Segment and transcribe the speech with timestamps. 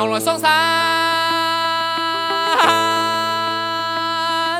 [0.00, 0.48] 弄了双山，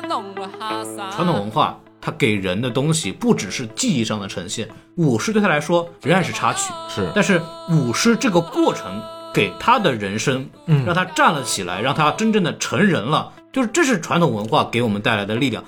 [0.06, 1.11] 弄了哈山。
[1.11, 7.40] 传统文化它给人的东西不只是记忆上的呈现，舞狮对他来说仍然是插曲，是但是
[7.71, 9.01] 舞狮这个过程
[9.33, 15.65] 给他的人生，嗯让他站了起来，让他真正的成人了，就是这是传统文化给我们带来的力量。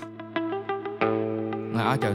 [1.76, 2.14] 雅緊，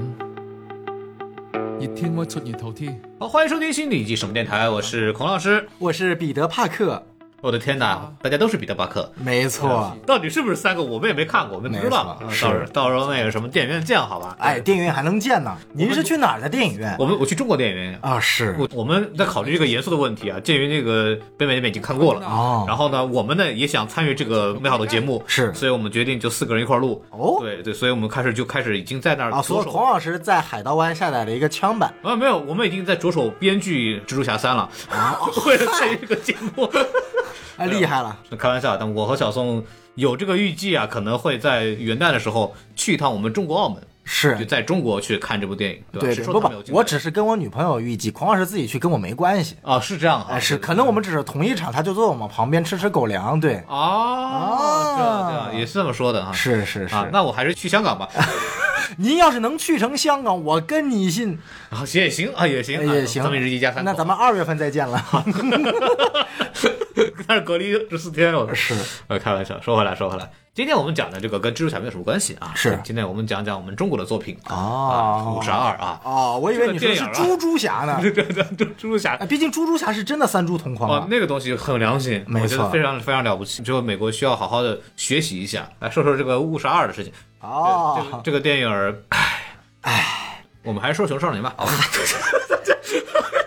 [1.79, 3.01] 熱天我出熱肚天。
[3.19, 5.67] 好，欢迎收听新的一季什么电台，我是孔老师。
[5.79, 7.06] 我是彼得帕克，
[7.41, 9.11] 我的天哪，大家都是彼得巴克。
[9.15, 9.95] 没错。
[10.07, 10.81] 到底是不是三个？
[10.81, 12.17] 我们也没看过，我们不知道。
[12.29, 14.35] 是啊到时候到时候那个什么电影院见好吧？
[14.39, 15.55] 哎，电影院还能见呢？
[15.71, 16.95] 您是去哪儿的电影院？
[16.97, 17.99] 我们我去中国电影院。
[18.01, 27.03] 啊，是我我们在考虑这个严肃的问题啊，鉴于这个北美那边已经看过了，哦然后呢，我们呢也想参与这个美好的节目，是所以我们决定就四个人一块儿录。
[27.11, 34.69] 哦对对，所以我们开始就开始已经在那儿啊，所以着手孔老师在海盗湾下载了一个枪版，啊，没有，我们已经在着手编剧《蜘蛛侠三》了，
[35.45, 36.67] 为了参与这个节目。
[37.57, 38.17] 哎，厉害了。
[38.37, 39.63] 开玩笑，但我和小宋
[39.95, 49.55] 有这个预计啊，可能会在元旦的时候去一趟我们中国澳门，是就是在中国去看这部电影，对不不我只是跟我女朋友预计，孔老师自己去跟我没关系。
[49.63, 56.31] 啊，是这样啊，哎，是，可能我们只是同一场，他就坐我们旁边吃吃狗粮，对，哦，这样这样也是这么说的啊。
[56.31, 56.95] 是是是。
[56.95, 58.07] 啊，那我还是去香港吧。
[58.99, 61.37] 您要是能去成香港，我跟你信
[61.69, 63.21] 啊，也行啊，也行，也行。
[63.21, 63.91] 咱们日一家三口。
[63.91, 65.03] 那咱们二月份再见了。
[67.27, 68.55] 但是隔离十四天了。
[68.55, 68.73] 是，
[69.07, 69.59] 呃，开玩笑。
[69.61, 72.53] 说回来，说回来，今天我们讲的这个跟蜘蛛侠没有什么关系啊。
[72.55, 75.99] 是，今天我们讲讲我们中国的作品啊，五十二啊。
[76.03, 77.99] 哦，我以为你说是猪猪侠呢。
[78.01, 79.17] 对对对，猪猪侠。
[79.27, 81.07] 毕竟猪猪侠是真的三猪同框啊。
[81.09, 83.61] 那个东西很良心，我觉得，非常非常了不起。
[83.61, 85.69] 就美国需要好好的学习一下。
[85.79, 87.11] 来说说这个五十二的事情。
[87.41, 89.19] 哦，这个这个电影儿，唉
[89.81, 91.53] 唉，我们还是说《熊少年》吧。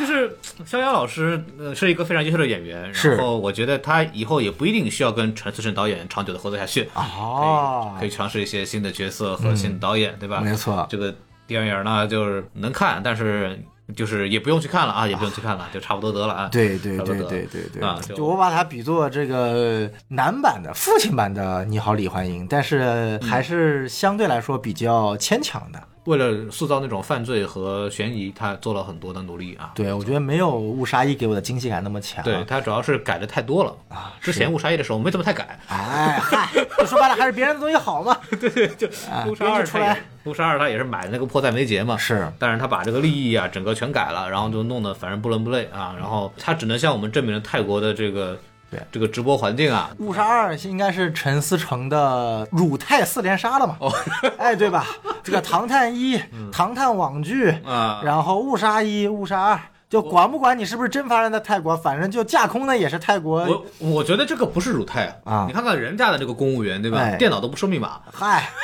[0.00, 0.34] 就是
[0.64, 10.40] 肖央老师，呃，是一个非常优秀的演员，然后我觉得他以后也不一定需要跟陈思诚导演长久的合作下去，哦，可以可以尝试一些新的角色和新的导演，嗯、对吧？
[10.40, 11.14] 没错，这个
[11.46, 13.62] 电影呢，就是能看，但是
[13.94, 16.48] 就是也不用去看了啊，也不用去看了， 就差不多得了啊。
[16.50, 25.82] 对对对对对对啊，就我把它比作这个男版的父亲版的《你好，李焕英》，但是还是相对来说比较牵强的。
[26.10, 29.70] 为了塑造那种犯罪和悬疑，他做了很多的努力啊。
[29.76, 32.24] 对，我觉得没有误杀一给我的惊喜感那么强。
[32.24, 34.12] 对他主要是改的太多了啊。
[34.20, 35.58] 之前误杀一的时候没怎么太改。
[35.68, 38.18] 哎嗨，就说白了还是别人的东西好嘛。
[38.40, 38.88] 对对，就
[39.28, 41.96] 误杀二出来，误杀二他也是买的那个迫在眉睫嘛。
[41.96, 45.94] 是，但是他把这个利益啊整个全改了，然后就弄得反正不伦不类啊。
[45.96, 48.36] 然后他只能向我们证明了泰国的这个。
[48.70, 53.76] 对这个直播环境啊，误杀二应该是陈思诚的乳泰四连杀了嘛？
[53.80, 53.92] 哦，
[54.38, 54.86] 哎，对吧？
[55.22, 63.40] 这个唐探一、嗯、唐探网剧啊，然后误杀一、误杀二，就管不管你是不是真发生在泰国，反正就架空的也是泰国。
[63.44, 66.98] 我我觉得这个不是乳泰啊，你看看人家的这个公务员，对吧？
[66.98, 68.00] 哎、电脑都不设密码。
[68.12, 68.50] 嗨。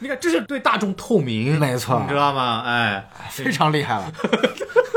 [0.00, 2.62] 你看，这是对大众透明，没错，你知道吗？
[2.66, 4.04] 哎，非常厉害了。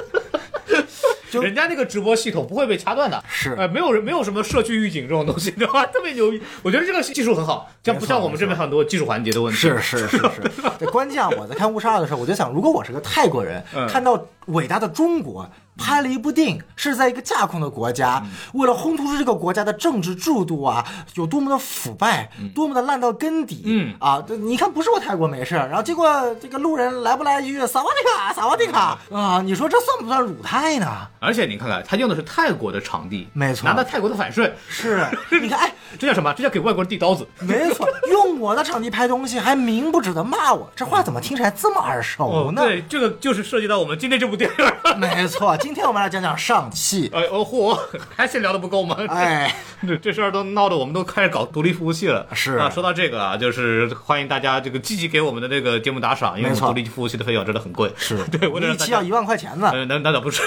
[1.30, 5.86] 就人家那个直播系统不会被掐断的，是，呃，没有人没有什么社区预警这种东西，你知道吧？
[5.92, 9.60] 特别牛逼，我觉得这个技术很好，像不像我们这边很多技术环节的问题。
[9.60, 10.42] 是是是是，
[10.80, 15.50] 这 关键我在看《误杀二》的时候，我就想，如果我是个泰国人，嗯、看到伟大的中国。
[15.78, 31.08] 拍了一部电影，是在一个架空的国家，嗯、为了烘托出这个国家的政治制度啊，有多么的腐败，嗯、多么的烂到根底，嗯啊，你看不是我泰国没事，然后结果这个路人来不来一句萨瓦迪卡，萨瓦迪卡啊，你说这算不算辱泰呢？
[31.20, 35.06] 而且你看看，他用的是泰国的场地，没错，拿到泰国的反税，是，
[35.42, 36.34] 你看，哎，这叫什么？
[36.34, 37.28] 这叫给外国人递刀子。
[37.40, 42.62] 没错，用我的场地拍东西，还明不指的骂我，这话怎么听起来这么耳熟呢？
[42.62, 45.00] 哦、对，这个就是涉及到我们今天这部电影。
[45.00, 46.38] 没错，今天我们来讲讲。
[46.38, 47.78] 上汽，哎哦嚯，
[48.16, 48.95] 还嫌聊的不够吗？
[49.09, 49.53] 哎，
[49.85, 52.25] 这这事儿都闹得我们都开始搞独立服务器了。
[52.31, 57.91] 是啊，说到这个啊，就是欢迎大家这个积极给我们的这个节目打赏，因为独立服务器的费用真的很贵。
[57.97, 59.69] 是 对，为了一期要一万块钱呢。
[59.73, 60.41] 呃，那那倒不是，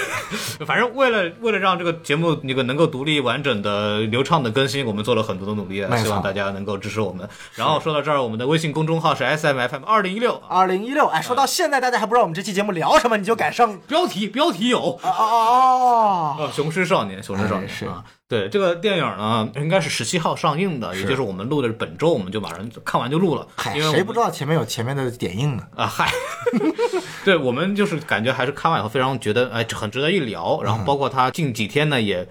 [0.65, 7.29] 反正为了为了让这个节目那个能够独立完整的流畅的更新，我们做了很多的努力，希望大家能够支持我们。
[7.53, 11.05] 然后说到这儿，我们的微信公众号是 S M F M 二零一六，二零一六。
[11.05, 14.27] 哎，说到现在，大家还不知道我们这期节目聊什么，你就敢上标题？
[14.31, 18.03] 标题有哦哦，雄狮少年，雄狮少年是啊。
[18.27, 23.45] 对这个电影呢，应该是十七号上映的，也就是我们录的是本周，我们就马上看完就录了。
[23.57, 25.63] 嗨，因为谁不知道前面有前面的点映呢？
[25.75, 26.09] 啊，嗨，
[27.25, 32.25] 对我们就是感觉还是看完以后非常觉得哎很值得一聊，然后包括他近几天呢也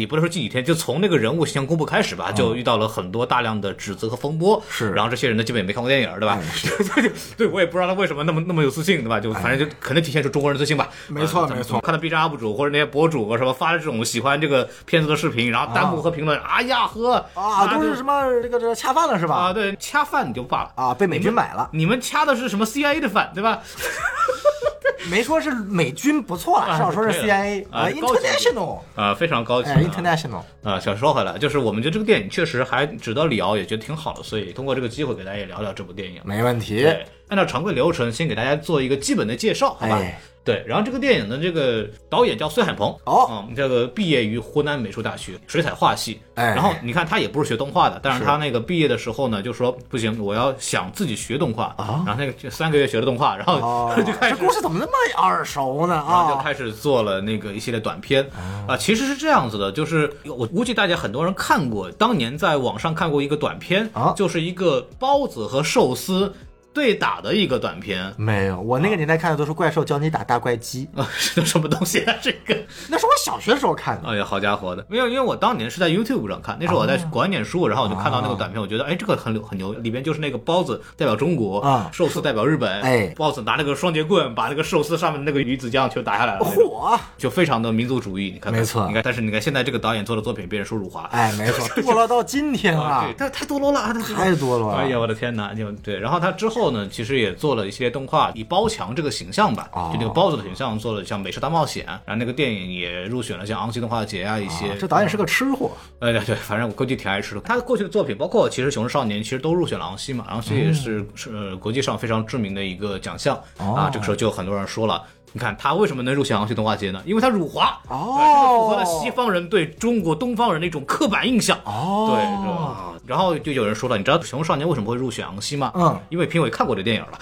[0.00, 4.56] 也不能说近几天，就从那个人物形象公布开始吧，就遇到了很多大量的指责和风波。
[4.56, 6.38] 嗯是然后这些人呢，基本也没看过电影，对吧？
[6.96, 9.20] 对对，我也不知道他为什么那么那么有自信，对吧？
[9.20, 10.88] 就反正就可能体现出中国人自信吧。
[11.08, 19.34] 没错呃没错看到 B 站 UP 主或者那些博主什么发的这种喜欢这个片子的视频，然后弹幕和评论，哎呀呵啊，都是什么这个这个恰饭了是吧？
[19.34, 19.52] 啊？
[19.52, 20.72] 对，恰饭你就罢了。
[20.76, 23.60] 啊，被美军买了，你们恰的是什么 CIA 的饭，对吧？
[25.10, 36.20] 没说是美军不错至少说是 CIA 啊，International，啊，非常高级，International，啊，想说回来，就是我们觉得这个电影确实还值得聊，也觉得挺好的，所以通过这个机会给大家也聊聊这部电影。
[36.24, 36.86] 没问题。
[37.28, 39.96] 按照常规流程，先给大家做一个基本的介绍，好吧？
[39.96, 52.02] 哎对，然后这个电影的这个导演叫孙海鹏，哦嗯，这个毕业于湖南美术大学水彩画系，哎然后你看他也不是学动画的，但是是他那个毕业的时候呢，就说不行，我要想自己学动画，啊。
[52.06, 54.92] 然后那个就三个月学了动画，然后、哦 就开始这故事怎么那么
[55.22, 55.94] 耳熟呢？
[55.94, 58.72] 然后就啊，开始做了那个一系列短片哦。
[58.72, 66.32] 啊、其实是这样子的，就是我估计大家很多人看过，当年在网上看过一个短片啊就是一个包子和寿司
[66.72, 68.12] 对打的一个短片。
[68.16, 72.14] 没有，我那个年代看的都是怪兽教你打大怪鸡，啊，这什么东西啊？
[72.22, 72.56] 这个，
[72.88, 74.08] 那是我小学时候看的。
[74.08, 74.84] 哎呀，好家伙的！
[74.88, 94.78] 没有，因为我当年是在 YouTube 上看，那时候我在国外念书，然后我就看到那个短片，我觉得，哎，这个很牛很牛，里边就是那个包子代表中国，啊寿司代表日本，哎包子拿那个双节棍把那个寿司上面那个鱼子酱全打下来了，那种嚯，就非常的民族主义，你看看，没错你看，但是你看现在这个导演做的作品被人说辱华，哎，没错， 堕落到今天啊 对，，太太堕落了，太堕落了太堕落了。
[94.78, 95.52] 哎呀，我的天哪！
[95.54, 104.68] 就对，然后他之后呢，其实也做了一些动画，以包强这个形象吧，哦就那个包子的形象做了像《美食大冒险》，然后那个电影也入选了像昂西动画节啊一些。
[104.68, 105.70] 啊这导演是个吃货，
[106.00, 107.40] 哎，对对，反正我估计挺爱吃的。
[107.40, 113.90] 他过去的作品，包括其实《熊市少年》，其实都入选了昂西嘛，昂西也是是、呃国际上非常知名的一个奖项、哦啊。
[113.92, 115.02] 这个时候就有很多人说了。
[115.32, 117.02] 你看他为什么能入选昂西动画节呢？
[117.06, 121.58] 因为他辱华，哦啊这个符合了西方人对中国东方人的一种刻板印象。
[121.64, 122.92] 哦对，是吧？
[123.06, 125.72] 然后就有人说了，你知道《熊出少年》为什么会入选昂西吗？
[125.74, 127.18] 嗯，因为评委看过这电影了，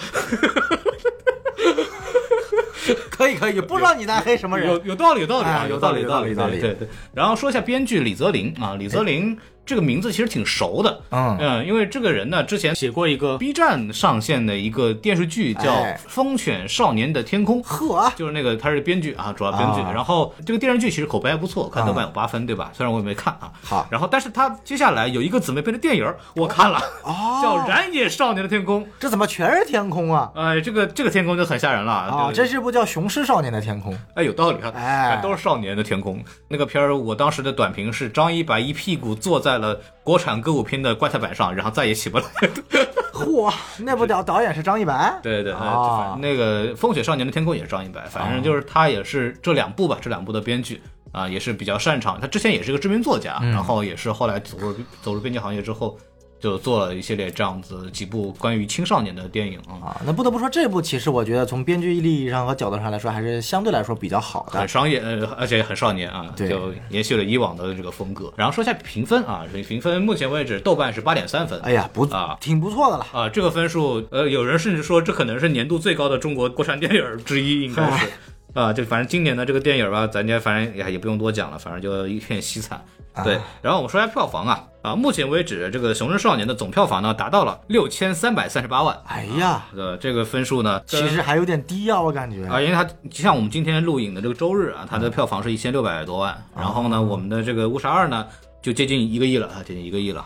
[3.09, 6.87] 可 以可以，不知道你在黑什么人有有道理，有道理啊，哎有道理，有道理有道理对对对。
[7.13, 17.61] 然后说一下编剧李泽林啊，李泽林这个名字其实挺熟的，嗯嗯，因为这个人呢，之前写过一个 B 站上线的一个电视剧叫《哎风犬少年的天空》。
[17.65, 19.81] 呵，就是那个他是编剧啊，主要编剧。
[19.81, 22.71] 啊然后这个电视剧其实口碑还不错，看豆瓣有八分，对吧？
[22.73, 23.51] 虽然我也没看啊。
[23.63, 28.83] 好然后但是他接下来有一个姊妹篇的电影我看了，哦叫《燃野少年的天空》。
[28.99, 30.31] 这怎么全是天空啊？
[30.35, 33.93] 哎，这个这个天空就很吓人了啊，对这是部叫《雄狮少年的天空》。
[34.15, 36.23] 哎有道理啊，哎都是少年的天空。
[36.47, 42.25] 那个片儿我当时的短评是张一白一屁股坐在了国产歌舞片的棺材板上，然后再也起不来。
[43.13, 45.19] 嚯，那部导导演是张一白。
[45.21, 50.81] 对对对，啊那个《风雪少年的天空》也是张一白，反正就是他也是这两部吧，这两部的编剧。
[51.11, 52.17] 啊，也是比较擅长。
[52.21, 55.97] 他之前也是个知名作家，然后也是后来走入走入编剧行业之后，
[56.41, 64.67] 就做了一系列这样子几部关于青少年的电影啊，啊，那不得不说，这部其实我觉得从编剧意义上和角度上来说，还是相对来说比较好的很。
[64.67, 68.33] 商业，呃，而且很少年啊，对就延续了以往的这个风格。
[68.35, 71.59] 然后说一下评分啊，这评分目前为止豆瓣是八点三分。
[71.59, 73.05] 哎呀，不啊挺不错的了。
[73.13, 78.07] 啊，这个分数，呃，有人甚至说这可能是年度最高的中国国产电影之一，应该是。
[78.53, 82.83] 啊，就反正今年的这个电影吧，咱家反正也也不用多讲了，反正就一片凄惨。
[83.25, 92.45] 对，然后我们说一下票房啊，啊，目前为止这个《熊人少年》的总票房呢达到了六千三百三十八万，哎呀，呃，这个分数呢，其实还有点低啊，我感觉。
[92.47, 98.25] 啊，因为它像我们今天录影的这个周日啊，它的票房是一千六百多万，然后呢，我们的这个《误杀二》呢
[98.61, 100.25] 就接近一个亿了啊，接近一个亿了。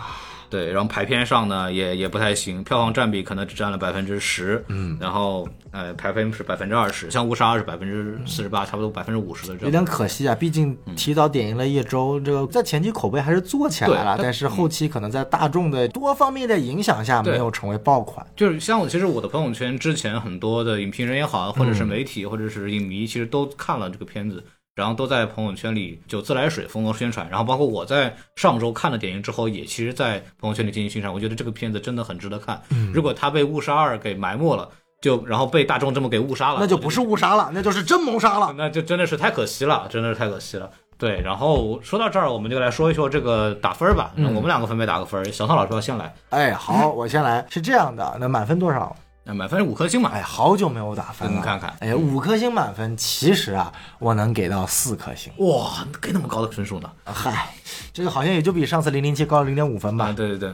[0.49, 18.25] 对，然后排片上呢也也不太行，票房占比可能只占了百分之十，嗯，然后呃排片是百分之二十，像《误杀二》是百分之四十八，差不多百分之五十的这有点可惜啊，毕竟提早点映了一周，这个在前期口碑还是做起来了，但是后期可能在大众的多方面的影响下，没有成为爆款。
[18.35, 24.43] 就是像我，其实我的朋友圈之前很多的影评人也好，或者是媒体，或者是影迷，其实都看了这个片子，
[24.75, 27.27] 然后都在朋友圈里就自来水疯狂宣传。
[27.29, 31.13] 然后包括我在上周看了点映之后，也其实在朋友圈里进行宣传。
[31.13, 32.61] 我觉得这个片子真的很值得看。
[32.93, 34.69] 如果它被误杀二给埋没了，
[35.01, 38.53] 就然后被大众这么给误杀了，那就不是误杀了，那就是真谋杀了。
[38.57, 40.69] 那就真的是太可惜了，真的是太可惜了。
[40.97, 44.11] 对，然后说到这儿，我们就来说一说这个打分吧。
[44.15, 46.13] 那我们两个分别打个分，小宋老师要先来。
[46.29, 47.45] 哎，好，我先来。
[47.49, 48.95] 是这样的，那满分多少？
[49.27, 50.11] 那满分是五颗星嘛？
[50.13, 55.33] 哎，好久没有打分了，你看看哎，五颗星满分，其实啊，我能给到四颗星。
[55.37, 56.91] 哇，给那么高的分数呢？
[57.05, 57.49] 嗨，
[57.91, 60.09] 这个好像也就比上次零零七高了零点五分吧。
[60.09, 60.53] 啊，对对对，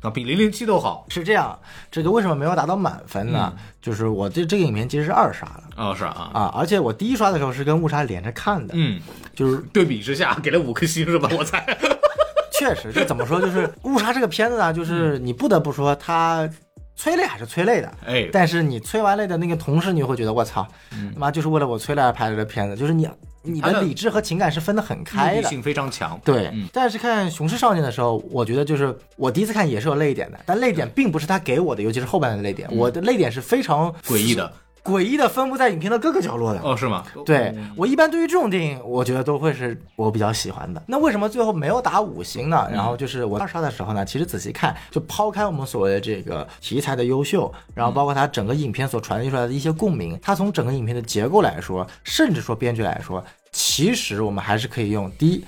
[0.00, 1.04] 那，比零零七都好。
[1.08, 1.58] 是这样，
[1.90, 3.52] 这个为什么没有达到满分呢？
[3.82, 9.00] 就是我这这个影片其实是二刷的哦，是啊，啊，而且我第一刷的时候是跟误杀连着看的，嗯，
[9.34, 11.28] 就是对比之下给了五颗星是吧？
[11.36, 11.66] 我猜。
[12.56, 13.40] 确实，这怎么说？
[13.40, 16.48] 就是误杀这个片子呢，就是你不得不说它
[16.96, 23.08] 催泪还是催泪的，哎，但是你催完泪的那个同时，你会觉得我操，他妈就是为了我催泪而拍的这片子，就是你
[23.42, 25.36] 你的的理智和情感是分得很开的。
[25.36, 26.18] 目的性非常强。
[26.24, 26.68] 对，嗯。
[26.72, 34.50] 但是看《雄狮少年》的时候，我觉得就是我第一次看也是有泪点的，但泪点并不是他给我的，尤其是后半段的泪点，我的泪点是非常诡异的
[34.84, 36.60] 诡异的分布在影片的各个角落的。
[36.60, 37.02] 哦，是吗？
[37.24, 40.82] 对我一般对于这种电影，我觉得都会是我比较喜欢的。
[40.86, 42.68] 那为什么最后没有打五星呢？
[42.70, 55.44] 然后就是我二刷的时候呢，其实仔细看，就抛开我们所谓的这个题材的优秀，然后包括它整个影片所传递出来的一些共鸣，它从整个影片的结构来说，甚至说编剧来说，其实我们还是可以用第一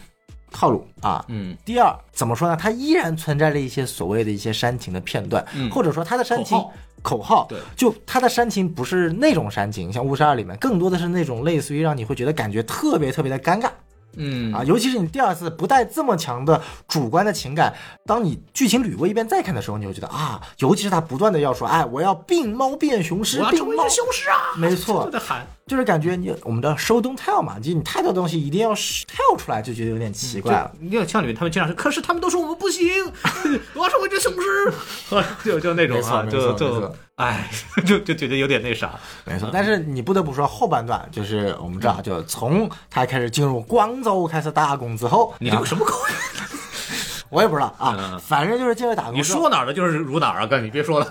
[0.50, 2.56] 套路啊，嗯，第二，怎么说呢？
[2.58, 6.58] 它依然存在着一些所谓的一些煽情的片段，嗯或者说它的煽情
[7.02, 7.58] 口号，对。
[7.76, 13.70] 就他的煽情不是那种煽情，像《误杀二》里面更多的是那种类似于让你会觉得感觉特别特别的尴尬
[14.16, 24.36] 嗯啊，尤其是你第二次不带这么强的主观的情感，当你剧情捋过一遍再看的时候，你会觉得啊，尤其是他不断的要说，哎，我要病猫变雄狮，病猫，雄狮啊！
[24.56, 30.72] 没 错就，在喊，就是感觉你我们的 show don't tell 嘛，就你太多东西一定要跳出来，就觉得有点奇怪了。
[30.80, 32.88] 你看像里面他们经常说，可是他们都说我们不行，
[33.74, 34.72] 我要成为这雄狮，
[35.44, 37.48] 就就那种啊，就就哎，
[37.86, 38.92] 就就觉得有点那啥。
[39.24, 46.14] 没错，但是你不得不说后半段，就是我们知道，就从他开始进入广州开始打工之后，你这个什么口音？
[47.28, 49.22] 我也不知道啊，嗯反正就是进来打工你。
[49.22, 50.46] 说哪儿的就是如哪儿啊！
[50.46, 51.06] 哥，你别说了，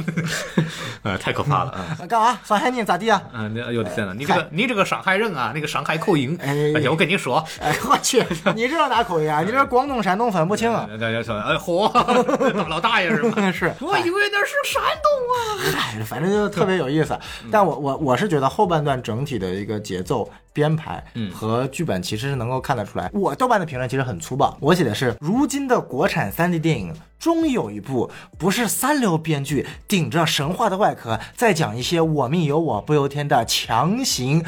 [1.04, 1.86] 呃， 太可怕了啊！
[2.02, 2.38] 啊 干嘛？
[2.44, 3.22] 伤害你咋地啊？
[3.34, 8.24] 嗯，那哎呦我的天呐，你这个你这个上海人啊，那个上海口音，哎哎呀，我跟你说，哎，我去，
[8.56, 9.42] 你这哪口音啊？
[9.42, 10.88] 你这广东、山东分不清啊？
[11.00, 11.92] 大家说，哎嚯，
[12.70, 13.52] 老大爷是吧？
[13.52, 15.78] 是，我以为那是山东啊。
[15.98, 17.18] 哎，反正就特别有意思。
[17.52, 23.12] 但我我我是觉得后半段整体的一个节奏、编排嗯和剧本其实是能够看得出来。
[23.14, 34.46] 我豆瓣的评论其实很粗暴，我写的是如今的国产三 D 电影终于有一部不是三流编剧顶着神话的外壳，在讲一些我命由我不由天的强行。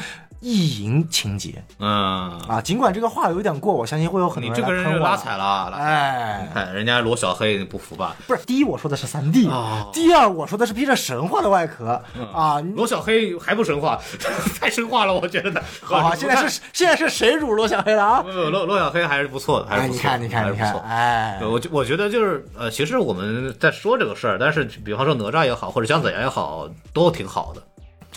[0.48, 1.62] 意淫情节。
[1.80, 5.10] 嗯，啊，尽管这个话有点过，我相信会有很多人你这个人就来喷我。
[5.10, 8.16] 拉踩了，哎，看人家罗小黑，不服吧？
[8.26, 9.90] 不是，第一我说的是三 D，、哦。
[9.92, 12.02] 第二我说的是披着神话的外壳、
[12.34, 12.62] 啊。
[12.76, 14.00] 罗小黑还不神话，
[14.62, 15.52] 太神话了，我觉得。
[15.52, 15.62] 呢。
[15.82, 18.04] 好好，现在是现在是谁辱罗小黑了？
[18.04, 18.24] 啊？
[18.26, 20.18] 罗罗小黑还是不错的，还哎，是不错的。
[20.18, 20.80] 你看，你看，你看。
[20.82, 27.62] 哎，我觉我觉得就是呃，其实我们在说这个事儿，但是比方说哪吒也好，或者姜子牙也好，都挺好的，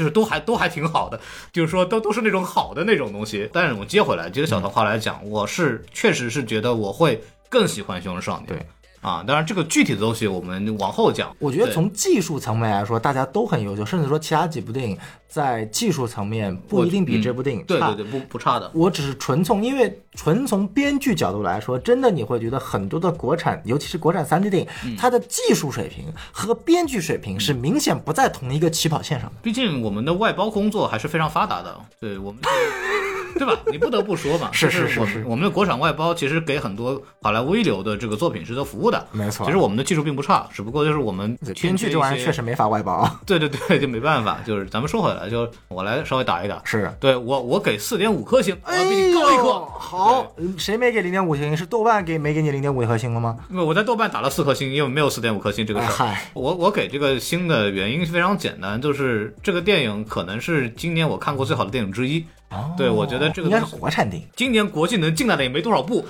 [0.00, 1.20] 就是都还都还挺好的，
[1.52, 3.46] 就是说都都是那种好的那种东西。
[3.52, 8.44] 但是我接回来，接着小桃话来讲，我是确实是觉得我会更喜欢《熊人少年》。
[8.48, 8.66] 对。
[9.00, 11.34] 啊，当然这个具体的东西我们往后讲。
[11.38, 17.66] 我觉得从技术层面来说，大家都很优秀，甚至说其他几部电影在技术层面不一定比这部电影差。
[17.66, 18.70] 对对对，不不差的。
[18.74, 29.36] 我只是纯从，因为纯从编剧角度来说，真的你会觉得很多的国产，尤其是国产三 D 电影，嗯它的技术水平和编剧水平是明显不在同一个起跑线上的。
[29.42, 32.40] 毕竟我们的外包工作还是非常发达的，对我们，
[33.34, 33.56] 对吧？
[33.70, 44.38] 你不得不说嘛， 是就是是是我们的国产外包其实给很多好莱坞一流的这个作品是做服务的，没错其实我们的技术并不差，只不过就是我们编剧这玩意儿确实，没法外包， 对对对，就没办法。
[44.46, 46.90] 就是咱们说回来，就我来稍微打一打，是。
[46.98, 49.66] 对我我给四点五颗星，我比你高一呦，颗。
[49.78, 51.56] 好，谁没给零点五星？
[51.56, 53.36] 是豆瓣给没给你零点五颗星了吗？
[53.50, 62.24] 因为我在豆瓣打了四颗星，因为没有四点五颗星这个事嗨我我给这个星的原因非常简单，就是这个电影可能是今年我看过最好的电影之一。
[62.50, 62.74] 哦。
[62.76, 64.28] 对我觉得这个应该是国产电影。
[64.36, 66.04] 今年国际能进来的也没多少部，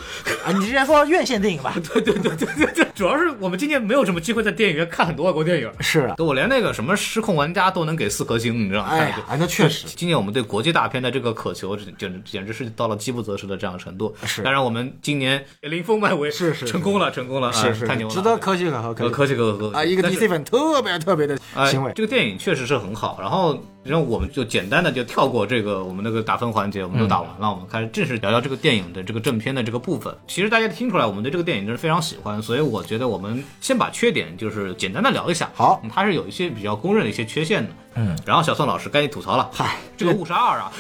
[0.45, 1.75] 啊，你之前说院线电影吧。
[1.93, 8.89] 对对对对对对，主要是我们今年没有什么机会在电影院看很多外国电影，是啊，我连那个什么失控玩家都能给四颗星，你知道吗？
[8.91, 9.87] 哎呀，哎那确实。
[9.89, 14.15] 今年我们对国际大片的这个渴求，简直简直是到了饥不择食的这样程度。
[14.25, 14.43] 是。
[14.43, 19.85] 当然我们今年林风漫威是是成功了，成功了，是是哎太牛了，值得可喜可贺，呃可喜可贺啊！
[19.85, 30.15] 一个 DC 粉特别特别的哎行为，这个电影确实是很好，然后然后我们就简单的就跳过这个我们那个打分环节，我们就打完了，我们开始正式聊聊这个电影的这个正片的这个部分。
[30.27, 35.51] 其实大家听出来，我们对这个电影真是非常喜欢，所以我觉得我们先把缺点就是简单的聊一下。
[35.55, 37.71] 好嗯它是有一些比较公认的一些缺陷的。
[37.95, 40.73] 嗯，然后小宋老师该你吐槽了，嗨，这个误杀二啊，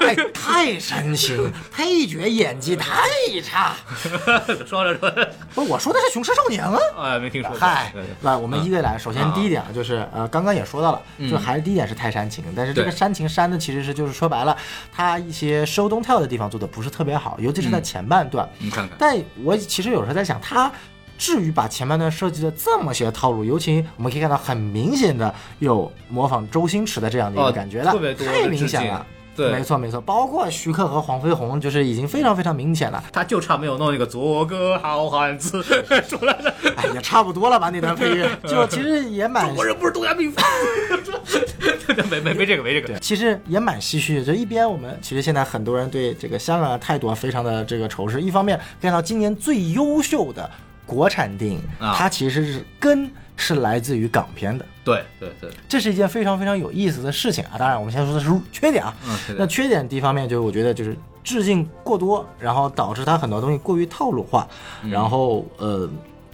[0.00, 3.02] 哎，太煽情，配角演技太
[3.42, 3.72] 差。
[4.66, 6.78] 说着说着，不，我说的是《雄狮少年》啊。
[6.98, 7.92] 哎，没听说过，嗨
[8.40, 8.98] 我们一个来。
[8.98, 11.30] 首先第一点啊，就是呃，刚刚也说到了，嗯。
[11.30, 12.96] 就还是第一点是太煽情，但是这个对。
[12.96, 14.56] 煽情煽的其实是就是说白了，
[14.92, 17.82] 他一些收东跳的地方做的不是特别好，尤其是在嗯。
[17.82, 18.48] 前半段。
[18.58, 20.70] 你看看，但我其实有时候在想，他
[21.18, 29.06] 至于把前半段设计的这么些套路，尤其我们可以看到很明显的有模仿周星驰的这样的一个哦感觉的，特别多太明显了。
[29.34, 33.02] 对没错没错，包括徐克和黄飞鸿，就是已经非常非常明显了。
[33.10, 35.62] 他就差没有弄一个做个好汉子
[36.06, 36.54] 出来了。
[36.76, 37.70] 哎，也差不多了吧？
[37.70, 40.38] 那段配乐就其实也蛮中国人不是东亚病夫，
[42.10, 44.24] 没没没这个没这个，，其实也蛮唏嘘的。
[44.26, 50.50] 就一边我们其实现在很多人对这个香港的态度啊非常的这个仇视，一方面看到今年最优秀的
[50.86, 54.64] 国产电影，啊它其实是根是来自于港片的。
[54.84, 57.54] 对对对，这是一件非常非常有意思的事情啊！
[57.56, 58.94] 当然，我们先说的是缺点啊。
[59.38, 64.48] 那，缺点第一方面就是我觉得就是致敬过多，然后导致它很多东西过于套路化，
[64.82, 65.88] 嗯然后呃，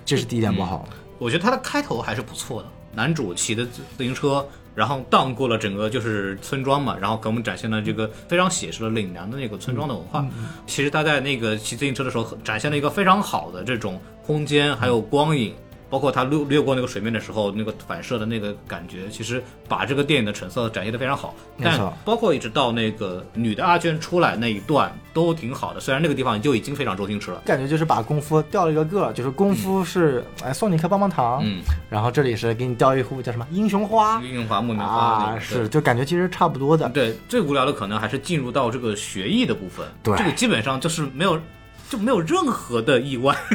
[0.05, 0.88] 这是第一点不好。
[1.19, 4.47] 我觉得它的开头还是不错的，男主骑的自自行车。
[4.79, 10.25] 然后荡过了整个就是村庄嘛，然后给我们展现了这个非常写实的岭南的那个村庄的文化。
[10.69, 15.53] 其实他在那个骑自行车的时候，展现了一个非常好的这种空间，还有光影，
[15.90, 21.35] 包括他掠掠过那个水面的时候，那个反射的那个感觉，其实把这个电影的成色展现的非常好。
[21.62, 27.42] 但包括一直到那个女的阿娟出来那一段都挺好的，虽然那个地方就已经非常周星驰了。
[27.45, 36.88] 感觉就是把功夫掉了一个个，就是功夫是哎送你一颗棒棒糖，嗯，然后这里是给你掉一壶叫什么英雄花英雄花、木棉花是就感觉其实差不多的。
[36.90, 39.87] 对，最无聊的可能还是进入到这个学艺的部分。
[40.02, 41.40] 对这个基本上就是没有，
[41.88, 43.37] 就没有任何的意外。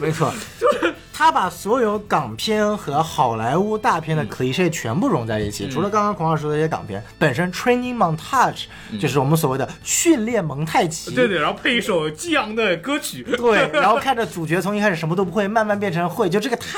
[0.00, 5.68] 没错，就是他把所有港片和好莱坞大片的 cliche 全部融在一起。
[5.70, 8.64] 除了刚刚孔老师说的一些港片，本身 training montage
[9.00, 11.14] 就是我们所谓的训练蒙太奇。
[11.14, 13.22] 对对，然后配一首激昂的歌曲。
[13.38, 16.76] 对，然后看着主角从一开始什么都不会，慢慢变成会，就这个太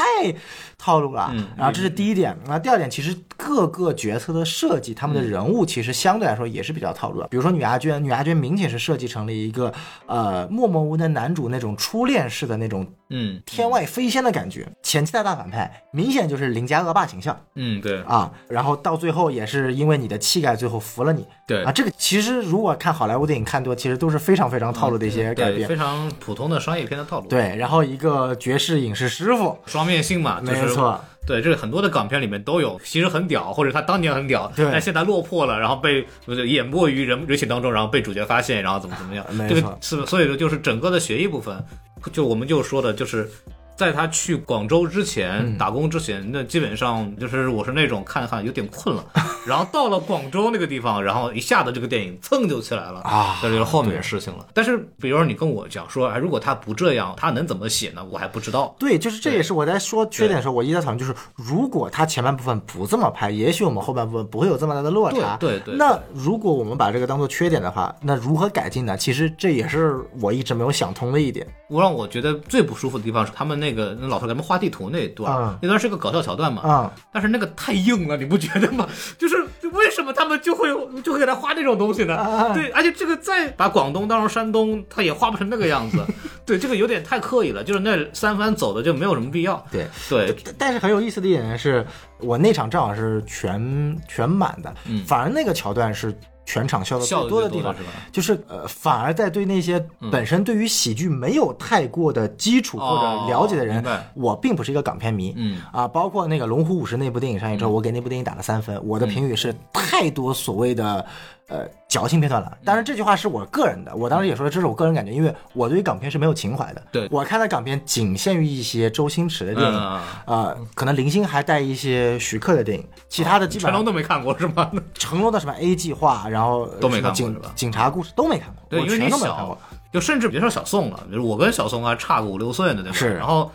[0.77, 1.31] 套路了。
[1.33, 7.29] 嗯然后这是第一点，那第二点，其实各个角色的设计，他们的人物其实相对来说也是比较套路的。
[7.29, 9.73] 比如说女阿娟，女阿娟明显是设计成了一个
[10.05, 21.27] 呃默默无闻的男主那种初恋式的那种嗯天外飞仙的感觉，前期的大反派明显就是邻家恶霸形象嗯，对啊，然后到最后也是因为你的气概，最后服了你。
[21.47, 25.69] 对啊，这个其实如果看好莱坞电影看多，其实都是非常非常套路的一些改对，变。
[25.69, 31.01] 非常普通的商业片的套路。，对，然后一个绝世影视师傅，双面性嘛，就是没错。
[31.27, 41.65] 对，这个很多的港片里面都有，其实很屌，或者他当年很屌，对但现在落魄了，然后被就是淹没于人人群当中，然后被主角发现，然后怎么怎么样，没错这个是所以说就是整个的学艺部分，
[42.13, 43.29] 就我们就说的就是。
[43.77, 49.05] 在他去广州之前、嗯打工之前，那基本上就是我是那种看看有点困了，
[49.47, 54.47] 然后到了广州那个地方，然后一下子这个电影蹭就起来了啊这就是后面的事情了。
[54.55, 58.05] 但是比如说你跟我讲说，哎，如果他不这样，他能怎么写呢？
[58.11, 58.75] 我还不知道。
[58.79, 65.37] 对，就是这也是我在说缺点的时候，我一直在讨论，就是如果他前半部分不这么拍，也许我们后半部分不会有这么大的落差。
[65.39, 68.97] 对对对那如果我们把这个当做缺点的话，那如何改进呢？
[68.97, 71.47] 其实这也是我一直没有想通的一点。
[71.69, 78.89] 我让我觉得最不舒服的地方是他们那个那老头给他们画地图那一段，嗯那段是个搞笑桥段嘛，啊、但是那个太硬了，你不觉得吗？
[79.19, 79.37] 就是
[79.73, 80.69] 为什么他们就会
[81.03, 82.17] 就会给他画这种东西呢？
[82.17, 85.99] 啊对，而且这个再把广东当成山东，他也画不成那个样子。
[86.47, 89.65] 对，这个有点太刻意了，就是那三番走的就没有什么必要。
[89.71, 89.87] 对。
[90.09, 91.85] 对，但是很有意思的一点是，
[92.21, 96.17] 我那场正好是全全满的，嗯反而那个桥段是
[96.47, 105.61] 全场笑的最多的地方是吧，就是呃，反而在对那些本身对于喜剧没有太过的基础或者了解的人，哦我并不是一个港片迷，嗯。
[105.73, 111.05] 啊，包括那个《龙虎武士》那部电影上映之后，我给那部电影打了三分，我的评语是太多所谓的
[111.49, 112.57] 呃矫情片段了。
[112.65, 116.83] 当然这句话是我个人的，我当时也说了，这是我个人感觉，因为我对于港片是没有情怀的。
[116.93, 124.71] 对我看的港片仅限于一些周星驰的电影，嗯呃，可能零星还带一些徐克的电影，其他的基本上成龙上都没看过是吗？
[124.95, 129.59] 成龙的什么 A 计划，然后都没看过警警察故事都没看过，对，因为看过，，
[129.93, 132.99] 就甚至别说小宋了，就是我跟小宋还差个五六岁呢，对吧？
[132.99, 133.51] 是然后。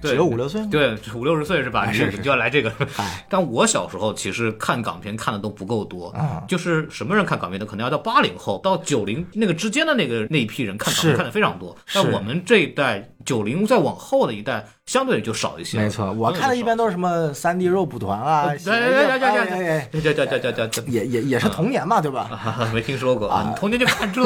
[0.00, 1.90] 对只有五六岁吗对，五六十岁是吧？
[1.90, 2.72] 你就要来这个。
[2.96, 11.74] 哎， 但我小时候其实看港片看的都不够多，啊就是什么人看港片的，可能要到八零后到九零那个之间的那个那一批人看港片看的非常多。
[11.86, 15.78] 是但我们这一代九零再往后的一代，相对就少一些。
[15.78, 22.28] 没错，我看的一般都是什么三 D 肉蒲团啊，对对对对对对对也也也是童年嘛，对吧？
[22.30, 23.28] 啊没听说过！
[23.48, 24.22] 你童年就看这，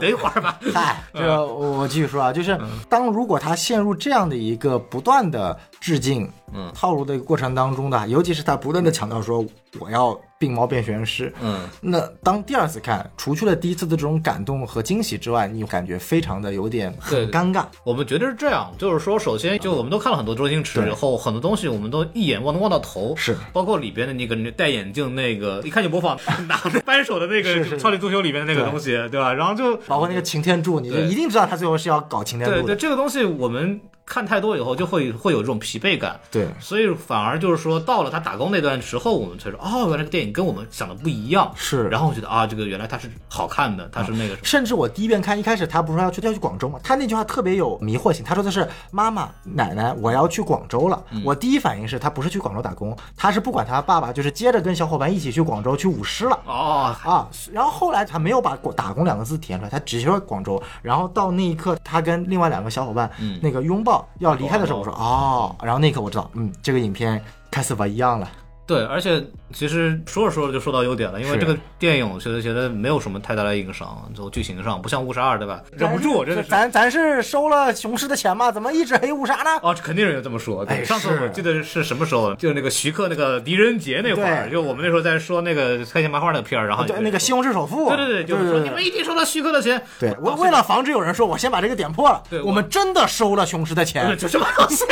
[0.00, 0.58] 等一会儿吧。
[0.74, 9.44] 嗨，这个我我继续说啊，就是嗯当如果他陷入这样的一个不断的致敬、嗯套路的一个过程当中的，尤其是他不断的强调说
[9.80, 11.32] 我要病猫变玄师。
[11.42, 17.64] 嗯，那当第二次看，除去了第一次的这种感动和惊喜之外，你感觉非常的有点很尴尬。
[17.84, 26.16] 我们觉得是这样，就是说，首先就我们都看了很多周星驰以后，很多东西我们都一眼望能望到头，是包括里边的那个戴眼镜那个，一看就模仿
[26.46, 29.32] 拿着扳手的那个是 是超级足球里面的那个对东西，对吧？
[29.32, 32.76] 然后就包括那个擎天柱，你就对一定知道他最后是要搞擎天对对，柱的。
[32.76, 36.18] 这个东西我们看太多以后，就会会有这种疲惫感。
[36.30, 41.50] 对所以反而就是说，到了他打工那段时候，我们才说，哦，原来这个电影跟我们想的不一样。
[41.56, 44.40] 是然后我觉得啊，这个原来它是好看的，它是那个什么。
[44.44, 46.78] 甚至我第一遍看，一开始他不是说要去要去广州吗？
[46.82, 51.02] 他那句话特别有迷惑性，他说的是妈妈奶奶，我要去广州了。
[51.10, 56.38] 嗯我第一反应是他不是去广州打工，他是不管他爸爸，就是接着跟小伙伴一起去广州去舞狮了。
[56.46, 60.60] 哦，啊，然后后来他没有把“打工”两个字体现出来，他只说广州。
[60.82, 68.28] 然后到那一刻，他跟另外两个小伙伴、嗯那个拥抱要离开的时候，我说哦，然后那一刻我知道，嗯，这个影片开始不一样了。
[68.64, 69.22] 对，而且
[69.52, 75.60] 其实说着说着就说到优点了，因为这个电影我觉得觉得没有什么太大的硬伤，就剧情上不像误杀二对吧？
[75.72, 76.48] 忍不住，真的是。
[76.48, 78.52] 咱咱是收了雄狮的钱吗？
[78.52, 79.50] 怎么一直黑误杀呢？
[79.62, 80.64] 哦，肯定有人这么说。
[80.64, 82.34] 对，哎上次我记得是什么时候？
[82.36, 89.82] 就是那个徐克那个狄仁杰那会儿，就我们那时候在说那个开心麻花那个片儿，然后对，有人说那个西红柿首富，对对对，就是说对你们一定收到徐克的钱。
[89.98, 94.02] 对，我为了防止有人说我先把这个点破了，对我我们真的收了雄狮的钱。
[94.16, 94.84] 这什么东西？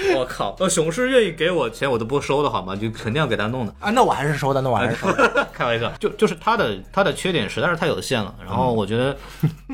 [0.16, 0.54] 我靠！
[0.58, 2.76] 呃，熊狮愿意给我钱，我都不收的好吗？
[2.76, 3.74] 就肯定要给他弄的。
[3.80, 5.46] 啊，那我还是收的，那我还是收的。
[5.52, 8.34] 开玩笑，就就是他的他的缺点实在是太有限了。
[8.44, 9.16] 然后我觉得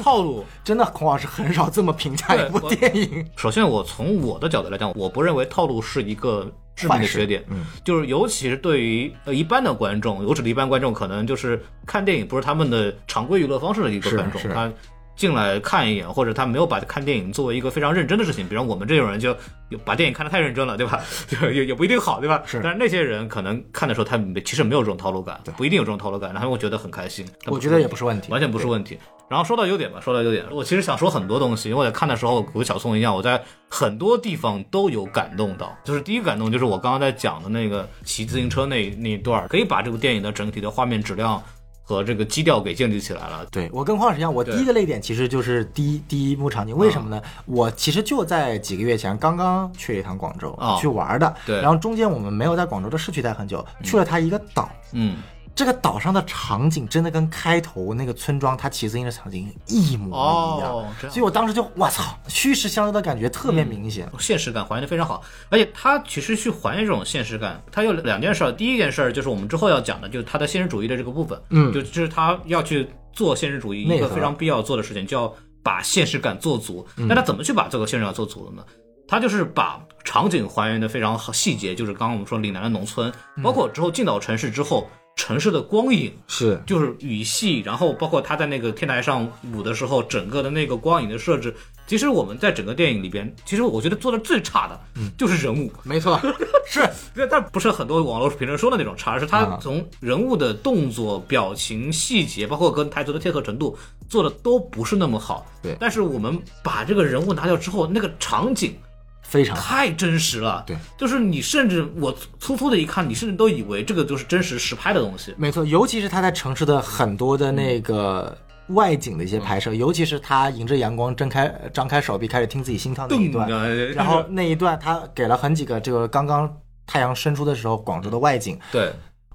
[0.03, 3.27] 套路， 真的，孔老师很少这么评价一部电影。
[3.37, 7.45] 首先我从我的角度来讲，我不认为套路是一个致命的缺点。
[7.49, 14.73] 嗯，就是尤其是对于呃一般的观众，我指的一般观众，可能就是看电影不是他们的常规娱乐方式的一个观众，他
[15.17, 19.37] 进来看一眼，或者他没有把看电影作为一个非常认真的事情，比如我们这种人就
[19.85, 21.01] 把电影看得太认真了，对吧？
[21.29, 22.43] 就也也不一定好，对吧？
[22.45, 27.25] 是但是那些人可能看的时候，他没其实没有这种套路感，不一定有这种套路感，然后会觉得很开心。
[27.47, 28.99] 我觉得也不是问题完全不是问题。
[29.27, 35.75] 然后说到优点吧，说到优点，我其实想说很多东西，因为我在看的时候，和小宋一样，我在很多地方都有感动到。
[35.83, 41.43] 就是第一个感动，就是我刚刚在讲的那个骑自行车那那一段，可以把这部电影的整体的画面质量
[41.85, 43.47] 和这个基调给建立起来了。
[43.51, 47.23] 对我跟黄老师一样，我第一个泪点其实就是第一第一幕场景，为什么呢？
[47.45, 54.69] 我其实就在几个月前刚刚去了一趟广州、哦去玩的，对然后中间我们没有在广州的市区待很久，去了它一个岛。
[54.93, 55.19] 嗯，
[55.55, 64.11] 这个岛上的场景真的跟开头那个村庄他骑自行车的场景一模一样，所以我当时就我操，虚实相由的感觉特别明显。
[64.19, 68.51] 现实感还原的非常好，而且它其实去还原这种现实感，它有两件事儿。
[68.51, 76.85] 第一件事儿就是我们之后要讲的，就是它的现实主义的这个部分，嗯就就是它要去做现实主义一个非常必要做的事情，就要把现实感做足。
[76.97, 78.65] 那他怎么去把这个现实感做足的呢？
[79.07, 83.13] 他就是把场景还原的非常好，细节就是刚刚我们说岭南的农村，
[83.43, 86.61] 包括之后进到城市之后，城市的光影，是。
[86.67, 91.55] 就是雨系，然后包括他在那个天台上舞的时候，整个的那个光影的设置，
[91.87, 94.81] 其实我们在整个电影里边，其实我觉得做的最差的，
[95.17, 95.73] 就是人物。
[95.83, 96.21] 没错，
[96.67, 96.81] 是
[97.15, 99.59] 但但不是很多网络评论说的那种差，而是他啊。
[99.63, 103.77] 从人物的动作、表情、细节，包括跟台词的贴合程度，
[104.09, 105.47] 做的都不是那么好。
[105.63, 105.77] 对。
[105.79, 108.77] 但是我们把这个人物拿掉之后，那个场景
[109.25, 109.57] 非常。
[109.57, 110.63] 太真实了。
[110.67, 115.35] 对，就是你甚至我粗粗的一看，你甚至都以为这个就是真实实拍的东西。
[115.37, 118.37] 没错，尤其是他在城市的很多的那个
[118.69, 126.51] 外景的一些拍摄，尤其是他迎着阳光睁开张开手臂开始听自己心跳那一段，啊然后那一段他给了很几个这个刚刚
[126.87, 128.93] 太阳伸出的时候广州的外景，对，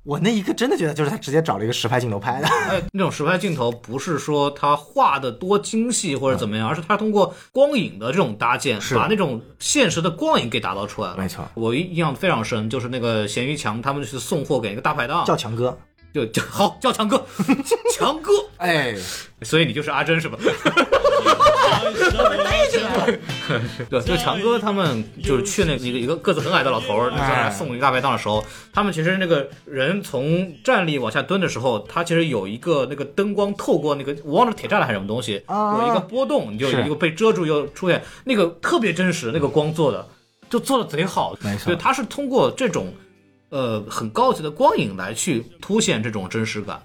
[0.10, 2.48] 我那一刻真的觉得就是他直接找了一个实拍镜头拍的。
[2.68, 11.18] 哎，那种实拍镜头不是说他画的多精细或者怎么样，而是他通过光影的这种搭建，把那种现实的光影给打造出来了。
[11.18, 15.78] 没错我印象非常深，就是那个咸鱼强他们去送货给一个大排档，叫强哥，
[16.14, 17.26] 就就好叫强哥，
[17.94, 18.96] 强哥，哎，
[19.44, 20.38] 所以你就是阿珍是吧？
[23.90, 40.08] 对，就强哥他们就是去那一个一个个子很矮的老头儿，送一个大排档的时候，他们其实那个人从站立往下蹲的时候，他其实有一个那个灯光透过那个我忘了铁栅栏还是什么东西，啊有一个波动，你就有是一个被遮住又出现，那个特别真实，那个光做的
[40.50, 42.94] 就做的贼好，没错对，他是通过这种
[43.50, 46.82] 呃很高级的光影来去凸显这种真实感。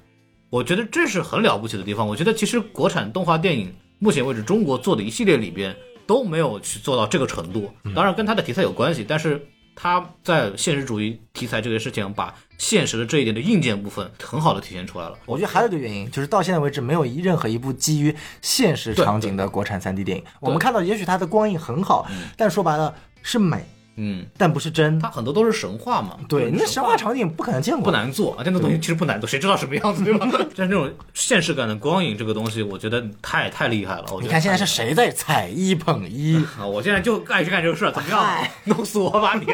[0.50, 2.06] 我觉得这是很了不起的地方。
[2.06, 5.74] 我觉得其实国产动画电影目前为止中国做的一系列里边
[6.06, 7.72] 都没有去做到这个程度。
[7.94, 15.18] 当然跟它的题材有关系，但是它在现实主义题材这个事情，把现实的这一点的硬件部分很好的体现出来了。
[15.26, 20.22] 我觉得还有一个原因，就是到现在为止没有一任何一部基于现实场景的国产 3D 电影。
[20.40, 23.64] 我们看到，也许它的光影很好，但说白了，是美，
[23.96, 24.98] 嗯，但不是真。
[25.00, 26.16] 它很多都是神话嘛。
[26.28, 30.26] 对，那神神话场景不可能见过，不难做啊，这种东西其实不难做，谁知道什么样子对吧？
[30.56, 34.04] 但是这种现实感的光影这个东西，我觉得太太厉害了。
[34.12, 36.36] 我你看现在是谁在踩一捧一？
[36.58, 36.66] 啊？
[36.66, 38.24] 我现在就爱去干这个事儿，怎么样？
[38.64, 39.46] 弄死我吧你！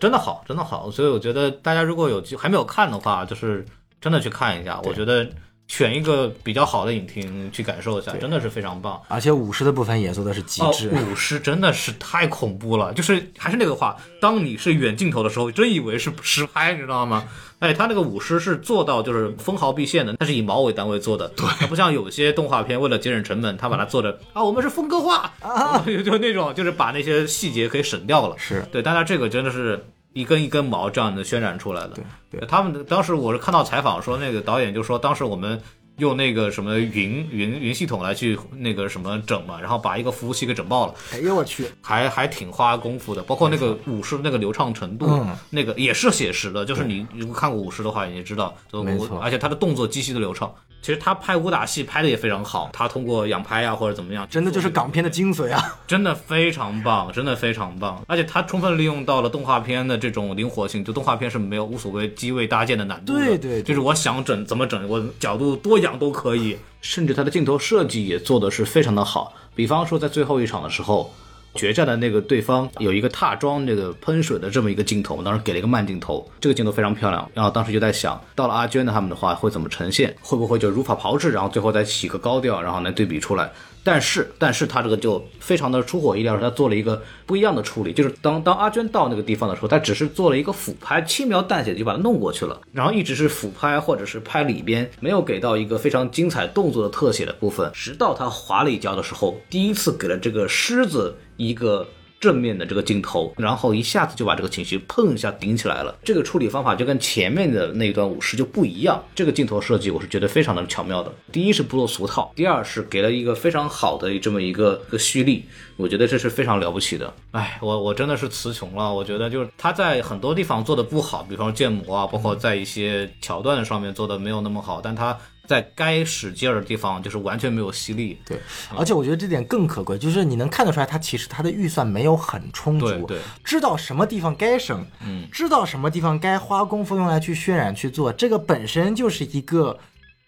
[0.00, 0.90] 真的好，真的好。
[0.90, 3.64] 所以我觉得大家如果有机还没有看的话，就是
[4.00, 4.80] 真的去看一下。
[4.84, 5.26] 我觉得
[5.66, 9.00] 选一个比较好的影厅去感受一下，真的是非常棒。
[9.08, 17.24] 而且舞狮的部分也做的是极哦致。，舞狮真的是太恐怖了，就是还是那个话，当你是远镜头的时候，真以为是实拍，你知道吗？
[17.60, 29.82] 哎，他那个舞狮是做到就是分毫毕现的，它是以毛为单位做的，对，它不像有些动画片为了节省成本，他把它做的啊，我们是风格化，啊、 就那种就是把那些细节可以省掉了，是对，但它这个真的是。
[30.14, 31.98] 一根一根毛这样的渲染出来的，
[32.30, 35.60] 对他们当时我是看到采访说，那个导演就说，当时我们
[35.98, 49.18] 用那个什么云云云系统来去那个什么整嘛，然后把一个服务器给整爆了，哎呦我去，还还挺花功夫的，包括那个舞狮那个流畅程度，嗯那个也是写实的，就是你如果看过舞狮的话，你就知道，就没错。
[49.20, 50.52] 而且他的动作极其的流畅。
[50.84, 55.58] 其实他拍武打戏拍的也非常好，他通过仰拍啊或者怎么样，真的就是港片的精髓啊！
[55.88, 71.10] 真的非常棒，真的非常棒，而且他充分利用到了动画片的这种灵活性，就动画片是没有无所谓机位搭建的难度的，对对对就是我想整怎么整，我角度多仰都可以，甚至他的镜头设计也做的是非常的好，比方说在最后一场的时候。
[71.54, 77.30] 决战的那个对方有一个踏桩这个喷水的这么一个镜头，当时给了一个慢镜头，这个镜头非常漂亮。
[77.34, 83.50] 然后当时就在想，到了阿娟的他们的话会怎么呈现，会不会就如法炮制，然后最后再起个高调，然后来对比出来。
[83.86, 101.86] 但是，但是他这个就非常的出乎意料，他做了一个不一样的处理，就是当当阿娟到那个地方的时候，他只是做了一个俯拍，轻描淡写地就把它弄过去了，然后一直是俯拍或者是拍里边，没有给到一个非常精彩动作的特写的部分，直到他滑了一跤的时候，第一次给了这个狮子一个。
[102.20, 105.94] 正面的这个镜头，然后一下子就把这个情绪砰一下顶起来了。
[106.02, 109.04] 这个处理方法就跟前面的那一段舞狮就不一样。
[109.14, 111.12] 这个镜头设计我是觉得非常的巧妙的。
[111.30, 115.44] 第一是不落俗套，第二是给了一个非常好的这么一个个蓄力，
[115.76, 117.12] 我觉得这是非常了不起的。
[117.32, 118.90] 哎，我我真的是词穷了。
[118.90, 125.14] 我觉得就是他在很多地方做的不好，比方建模啊，包括在一些桥段上面做的没有那么好，但他。
[125.46, 128.18] 在该使劲儿的地方，就是完全没有吸力。
[128.24, 128.38] 对，
[128.76, 133.18] 而且我觉得这点更可贵，就是你能看得出来，他其实他的预算没有很充足，对对。
[133.44, 139.78] 知道什么地方该省，嗯，知道什么地方该花功夫用来去渲染去做，这个本身就是一个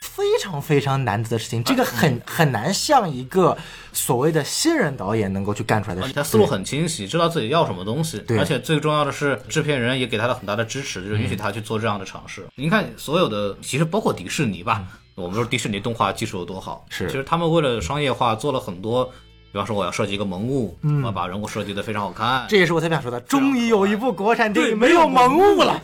[0.00, 3.56] 非常非常难得的事情，这个很很难像一个
[3.92, 6.14] 所谓的新人导演能够去干出来的事情。
[6.14, 8.38] 他思路很清晰，知道自己要什么东西，对。
[8.38, 12.46] 而且最重要的是，制片人也给他了很大的支持，就是允许他去做这样的尝试。
[12.54, 19.02] 您看，所有的其实包括迪士尼吧，我们说迪士尼动画技术有多好，是其实他们为了商业化做了很多，
[19.50, 25.82] 比方说我要设计一个萌物，我要把人物设计的非常好看，这也是我特别想说的，终于有一部国产电影没有萌物了，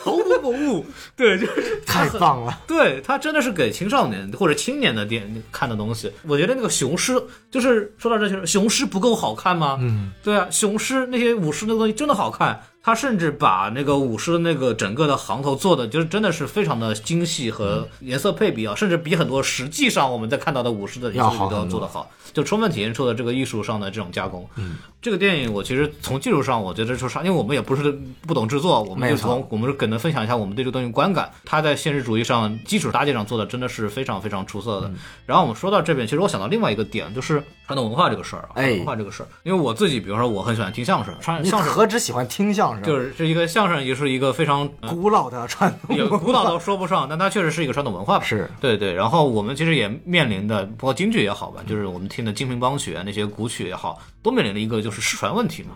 [0.00, 0.86] 毫无萌物，
[1.16, 2.60] 对，就是 太棒了。
[2.68, 6.12] 对他真的是给青少年或者青年的电看的东西。
[6.22, 9.76] 我觉得那个雄狮，就是说到这就是，雄狮不够好看吗？
[9.80, 12.62] 嗯，对啊，雄狮那些武士那个东西真的好看。
[12.88, 24.48] 他甚至把那个舞狮的那个整个的行头做的，就是真的是非常的精细和颜色配比啊，甚至比很多实际上我们在看到的舞狮的要颜色都要做得好，就充分体现出了这个艺术上的这种加工。
[24.56, 31.30] 嗯，这个电影我其实从技术上，我觉得就是，因为我们也不是不懂制作，我们就从我们是可能分享一下我们对这个东西观感。
[31.44, 34.90] 他在现实主义上基础搭建上做的真的是非常非常出色的。
[35.26, 44.66] 然后我们说到这边，其实我想到另外一个点，就是传统文化这个事儿啊，哎传统文化这个事儿，因为我自己，比如说我很喜欢听相声，传你相声何止喜欢听相声，就是这一个相声，也是一个非常。
[44.80, 48.24] 呃古老的传统也古老都说不上，但它确实是一个传统文化吧。
[48.24, 48.94] 是对对。
[48.94, 55.70] 然后我们其实也面临的，包括京剧也好吧，就是我们听的京评梆曲啊，那些古曲也好，都面临了一个就是失传问题嘛。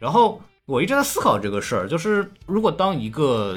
[0.00, 3.56] 然后我一直在思考这个事儿，就是如果当一个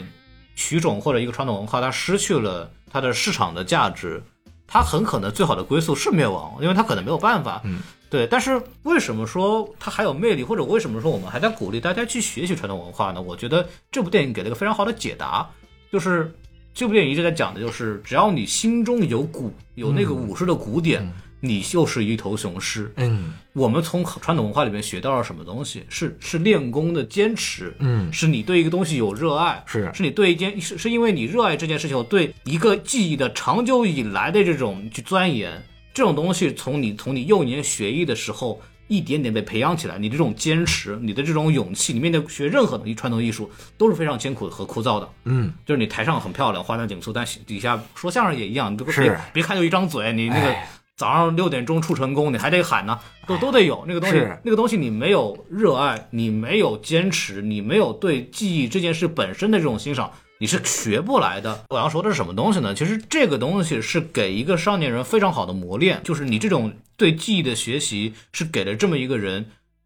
[0.56, 4.22] 曲种或者一个传统文化它失去了它的市场的价值，
[4.67, 7.62] 它很可能最好的归宿是灭亡，因为他可能没有办法。
[7.63, 7.80] 嗯。
[8.10, 13.19] 对，但是为什么说他还有魅力，或者为什么说我们还在鼓励大家去学习传统文化呢？
[13.19, 15.49] 我觉得这部电影给了一个非常好的解答，
[15.91, 16.32] 就是
[16.76, 21.12] 这部电影一直在讲的就是，只要你心中有鼓，有那个武士的鼓点，
[21.44, 22.92] 你就是一头雄狮。
[22.96, 25.84] 嗯我们从传统文化里面学到了什么东西？
[25.90, 35.62] 是是练功的坚持，嗯是你对一个东西有热爱，是是你对一件是是因为你热爱这件事情，对一个技艺的长久以来的这种去钻研，
[35.94, 38.62] 这种东西从你从你幼年学艺的时候。
[38.90, 45.10] 一点点被培养起来，你这种坚持，你的这种勇气，你面对学任何东西传统艺术都是非常艰苦和枯燥的。
[45.24, 54.40] 嗯，就是你台上很漂亮，花团锦簇，但底下说相声也一样，你这个是别别看就一张嘴，你那个哎早上六点钟出成功，你还得喊呢，都都得有那个东西是。
[54.44, 61.66] 那个东西你没有热爱，你没有坚持，你没有对记忆这件事本身的这种欣赏，你是学不来的。
[61.70, 62.74] 我要说的是什么东西呢？
[62.76, 69.46] 其实这个东西是给一个少年人非常好的磨练，就是你这种对记忆的学习是给了这么一个人。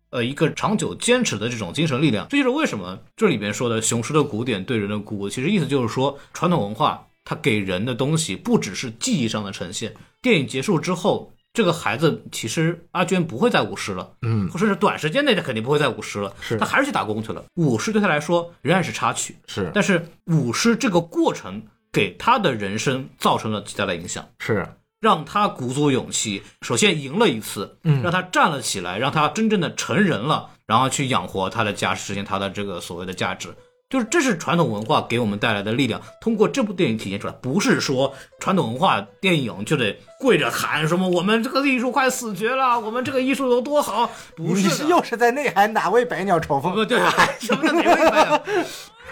[0.09, 9.93] 呃，一个长久坚持的这种精神力量，这就是为什么这里边说的雄狮的古典对人的鼓舞，其实意思就是说，传统文化它给人的东西不只是记忆上的呈现。
[10.27, 17.45] 电影结束之后，这个孩子其实阿娟不会再舞狮了，嗯，或者是短时间内他肯定不会再舞狮了，是他还是去打工去了。
[17.55, 21.63] 舞狮对他来说仍然是插曲，是但是舞狮这个过程
[21.93, 24.27] 给他的人生造成了极大的影响。
[24.39, 24.67] 是，
[24.99, 33.47] 让他鼓足勇气，首先赢了一次，嗯让他站了起来，让他真正的成人了，然后去养活他的家，实现他的这个所谓的价值。
[33.89, 37.33] 就是这是传统文化给我们带来的力量，通过这部电影体现出来。
[37.41, 46.73] 不是说传统文化电影就得跪着喊什么我们这个艺术快死绝了，我们这个艺术有多好，不是又是在内涵哪位百鸟朝凤？
[46.73, 46.99] 不对，
[47.39, 48.43] 什么叫哪位百鸟？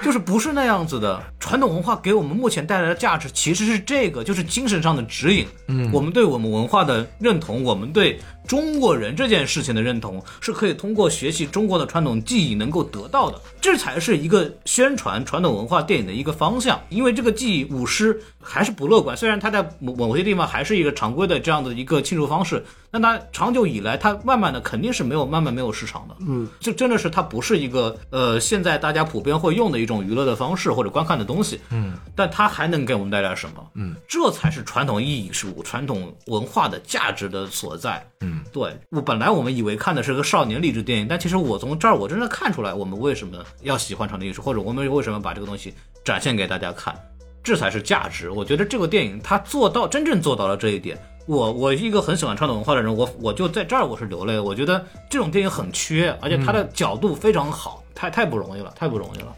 [0.02, 1.24] 就是不是那样子的。
[1.40, 5.48] 传统文化给我们目前带来的价值其实是这个，就是精神上的指引。
[5.70, 13.40] 嗯，我们对我们文化的认同，我们对中国人这件事情的认同，是可以通过学习中国的传统技艺能够得到的。
[13.60, 16.80] 这才是一个宣传传统文化电影的一个方向。
[16.90, 26.16] 因为这个技艺舞狮还是不乐观，虽然它在某某些地方还是一个常规的这样的一个庆祝方式，但它长久以来，它慢慢的肯定是没有慢慢没有市场的。
[26.20, 31.60] 嗯，这真的是它不是一个呃现在大家普遍会用的一种娱乐的方式或者观看的东西。
[31.72, 33.66] 嗯，但它还能给我们带来什么？
[33.74, 38.06] 嗯，这才是传统意义是、传统文化的价值的所在。
[38.22, 46.95] 嗯，对我本来我们以为看的是个少年励志电影，但其实我从这儿我真的看出来我们为什么要喜欢传统艺术，或者我们为什么把这个东西展现给大家看。
[47.43, 48.32] 这才是价值。
[48.32, 50.98] 我觉得这个电影它做到真正做到了这一点。
[51.28, 54.39] 我我一个很喜欢传统文化的人，我我就在这儿我是流泪。
[54.39, 59.36] 我觉得这种电影很缺，而且它的角度非常好，太太不容易了，太不容易了。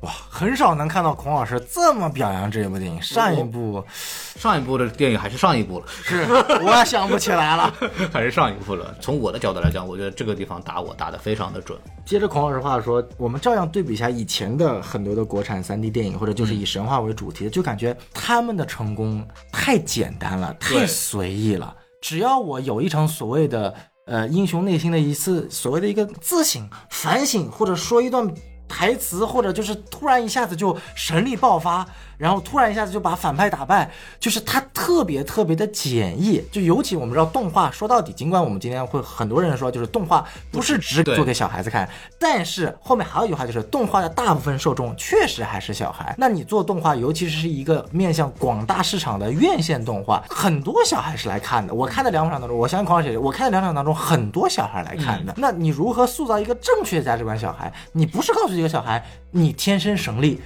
[0.00, 3.00] 哇，很少能看到孔老师这么表扬这部电影。
[3.02, 3.82] 上一部
[4.38, 6.24] 上一部的电影还是上一部了，是
[6.62, 7.74] 我想不起来了。
[8.12, 8.94] 还是上一部了。
[9.00, 11.78] 从我的角度来讲，我觉得这个地方打我打得非常的准。
[12.04, 21.74] 接着孔老师话说，我们照样对比一下以前的很多的国产 3D 电影，或者就是以神话为主题的，就感觉他们的成功太简单了，太随意了。
[22.00, 23.74] 只要我有一场所谓的
[24.04, 28.32] 呃英雄内心的一次所谓的一个自省、反省，或者说一段
[28.68, 31.86] 台词，或者就是突然一下子就神力爆发，
[32.18, 36.42] 然后突然一下子就把反派打败，就是它特别特别的简易。
[36.50, 46.14] 就尤其我们知道动画，说到底，尽管我们今天会很多人说，就是动画不是只对做给小孩子看，但是后面还有一句话，就是动画的大部分受众确实还是小孩。
[46.18, 51.72] 那你做动画，尤其是一个面向广大市场的院线动画，很多小孩是来看的。
[51.72, 55.32] 我看的两场当中，我相信孔老师也是，我看的两场当中，很多小孩来看的。
[55.36, 57.36] 那你如何塑造一个正确的价值观？
[57.36, 60.40] 小孩，你不是告诉一个小孩你天生神力，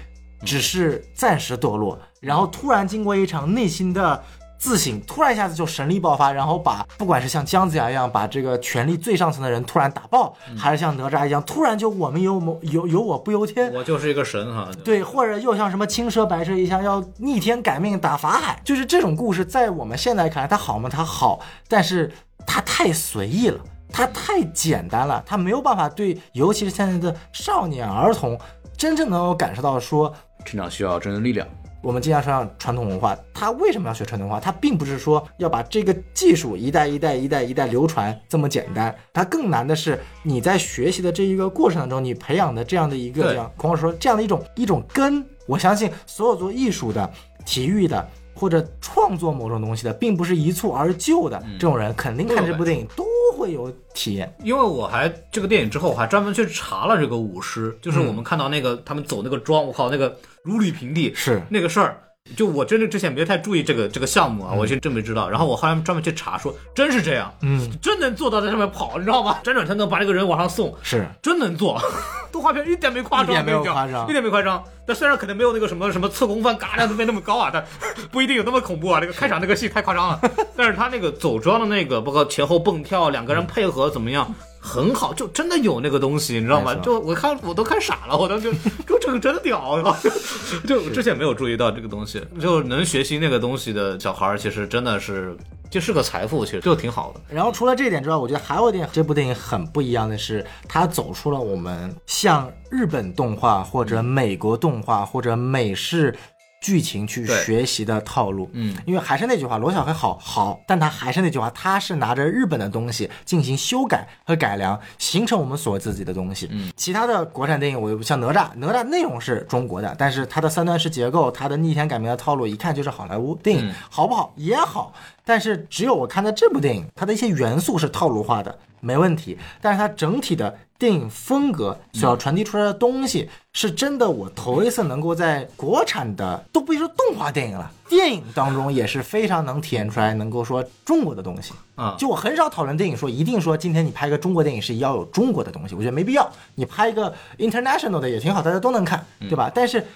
[0.45, 4.23] 只是暂时堕落，然后突然经过一场内心的。
[4.63, 14.69] 自省，突然一下子就神力爆发，然后把不管是像姜子牙一样把这个权力最上层的人突然打爆，还是像哪吒一样突然就我们有某有有我不由天，我就是一个神哈。
[14.85, 20.91] 对，或者又像什么青蛇白蛇一样要逆天改命打法海，就是这种故事，在我们现在看来它好吗？
[20.93, 22.13] 它好，但是
[22.47, 23.59] 它太随意了，
[23.91, 28.39] 它太简单了，它没有办法对，尤其是现在的少年儿童，
[28.77, 30.13] 真正能够感受到说
[30.45, 31.47] 成长需要真正的力量。
[31.83, 34.39] 我们经常说传统文化，它为什么要学传统文化？
[34.39, 45.25] 它并不是说要把这个技术一代一代一代一代流传这么简单，它更难的是你在学习的这一个过程当中，你培养的这样的一个这样孔老师说这样的一种一种根。
[45.47, 47.11] 我相信所有做艺术的、
[47.47, 53.05] 体育的或者创作某种东西的，并不是一蹴而就的，这种人肯定看这部电影都
[53.37, 54.33] 会有体验。
[54.45, 62.03] 因为我还这个电影之后，我还专门去查了这个舞狮，就是我们看到那个他们走那个庄，我靠，那个如履平地，是那个事儿。
[62.37, 65.29] 就我真的之前没太注意这个这个项目啊，我就真没知道。
[65.29, 69.41] 然后我后来专门去查，说真是这样，嗯，真能做到在上面跑，你知道吗？
[69.43, 71.81] 辗转腾腾把这个人往上送，是真能做。
[72.31, 74.63] 动画片一点没夸张，一点没有夸张一点没夸张。
[74.87, 77.65] 但虽然可能没有那个什么什么侧空翻嘎亮都没那么高啊，但
[78.13, 78.99] 不一定有那么恐怖啊。
[79.01, 80.21] 那个开场那个戏太夸张了，
[80.55, 84.33] 但是他那个走桩的那个，包括前后蹦跳，两个人配合怎么样？
[84.61, 86.75] 很好，就真的有那个东西，你知道吗？
[86.77, 88.53] 就我看我都看傻了，我当时
[88.87, 89.83] 就这个真屌，
[90.69, 95.37] 就之前没有注意到这个东西，就能学习那个东西的小孩儿，其实真的是
[95.71, 97.21] 这是个财富，其实就挺好的。
[97.35, 106.15] 然后除了这一点之外，我觉得还有一点，这部电影很不一样的是，它走出了我们像日本动画或者美国动画或者美式
[106.61, 108.49] 剧情去学习的套路。
[108.53, 116.49] 嗯，因为还是那句话，罗小黑好好，但他还是那句话，他是拿着日本的东西进行修改和改良，形成我们所自己的东西。
[116.51, 123.75] 嗯，其他的国产电影，我像哪吒，哪吒内容是中国的，但是它的三段式结构，它的逆天改名的套路，一看就是好莱坞电影，嗯。
[123.91, 124.93] 好不好也好，
[125.25, 141.53] 但是只有我看的这部电影，它的一些元素是套路化的，没问题，但是它整体的电影风格所要传递出来的东西，是真的我头一次能够在国产的都不说动画电影了，电影当中也是非常能体现出来，能够说中国的东西。
[141.75, 146.27] 啊，就我很少讨论电影，说一定说今天你拍一个中国电影是要有中国的东西，我觉得没必要。
[146.55, 149.53] 你拍一个 international 的也挺好，大家都能看，对吧？
[149.55, 149.87] 但是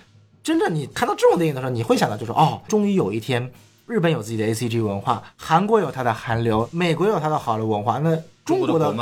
[0.43, 3.51] 真正你看到这种电影的时候，你会想到就是哦，终于有一天，
[3.87, 8.15] 日本有自己的 A C G 文化，韩国有它的韩流，美国有它的好的文化，那
[8.45, 8.95] 中国的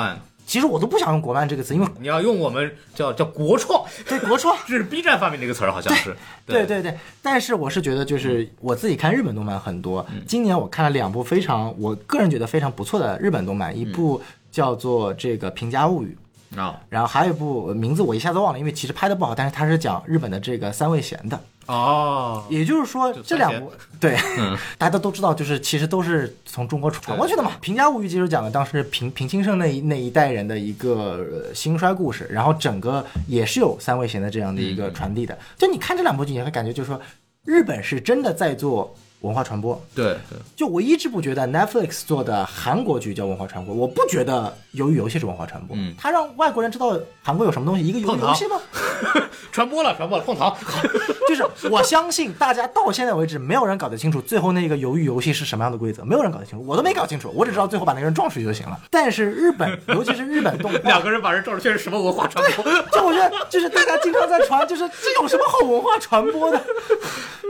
[0.47, 4.57] 其实我都不想用国漫这个词，因为你要用我们叫叫国创，对国创。
[4.67, 6.15] 这 是 B 站发明的一个词儿，好像是。
[6.47, 10.05] 对对对，但是我是觉得，就是我自己看日本动漫很多。
[10.27, 14.21] 今年我看了两部非常，我个人觉得非常不错的日本动漫，一部
[14.51, 16.17] 叫做这个《平家物语》，
[16.57, 21.39] 啊然后还有一部呃名字我一下子忘了，因为其实拍的不好，但是它是讲日本的这个三味弦的。
[21.67, 27.53] 哦，也就是说，这两部对，嗯 大家都知道，就是其实都是从中国传过去的嘛。
[27.61, 35.39] 《平家物语》其实讲的当时平平清盛那一那一代人的一个呃兴衰故事，然后整个也是有三味弦的这样的一个传递的。
[35.57, 37.01] 就你看这两部剧，你会感觉就是说，
[37.45, 38.93] 日本是真的在做
[39.23, 39.81] 文化传播。
[39.95, 45.77] 对对，就我一直不觉得 Netflix 做的韩国剧叫文化传播，我不觉得鱿鱼游戏是文化传播。
[45.77, 48.61] 嗯它让外国人知道韩国有什么东西，一个鱿鱼游戏吗？
[49.51, 50.55] 传播了，传播了，碰糖。
[51.29, 58.79] 就是我相信大家到现在为止，没有人搞得清楚最后那个鱿鱼游戏是什么样的规则，没有人搞得清楚，我都没搞清楚，我只知道最后把那个人撞出去就行了。
[58.91, 62.65] 但是日本， 尤其是日本动画，两个人把人撞出去是什么文化传播？
[62.91, 66.61] 就我觉得，就是大家经常在传，就是这有什么好文化传播的，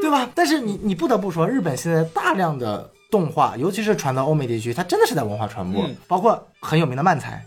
[0.01, 0.29] 对吧？
[0.35, 7.43] 但是你你不得不说，日本现在大量的动画，尤其是传到欧美地区，它真的是在文化传播，嗯包括很有名的漫才。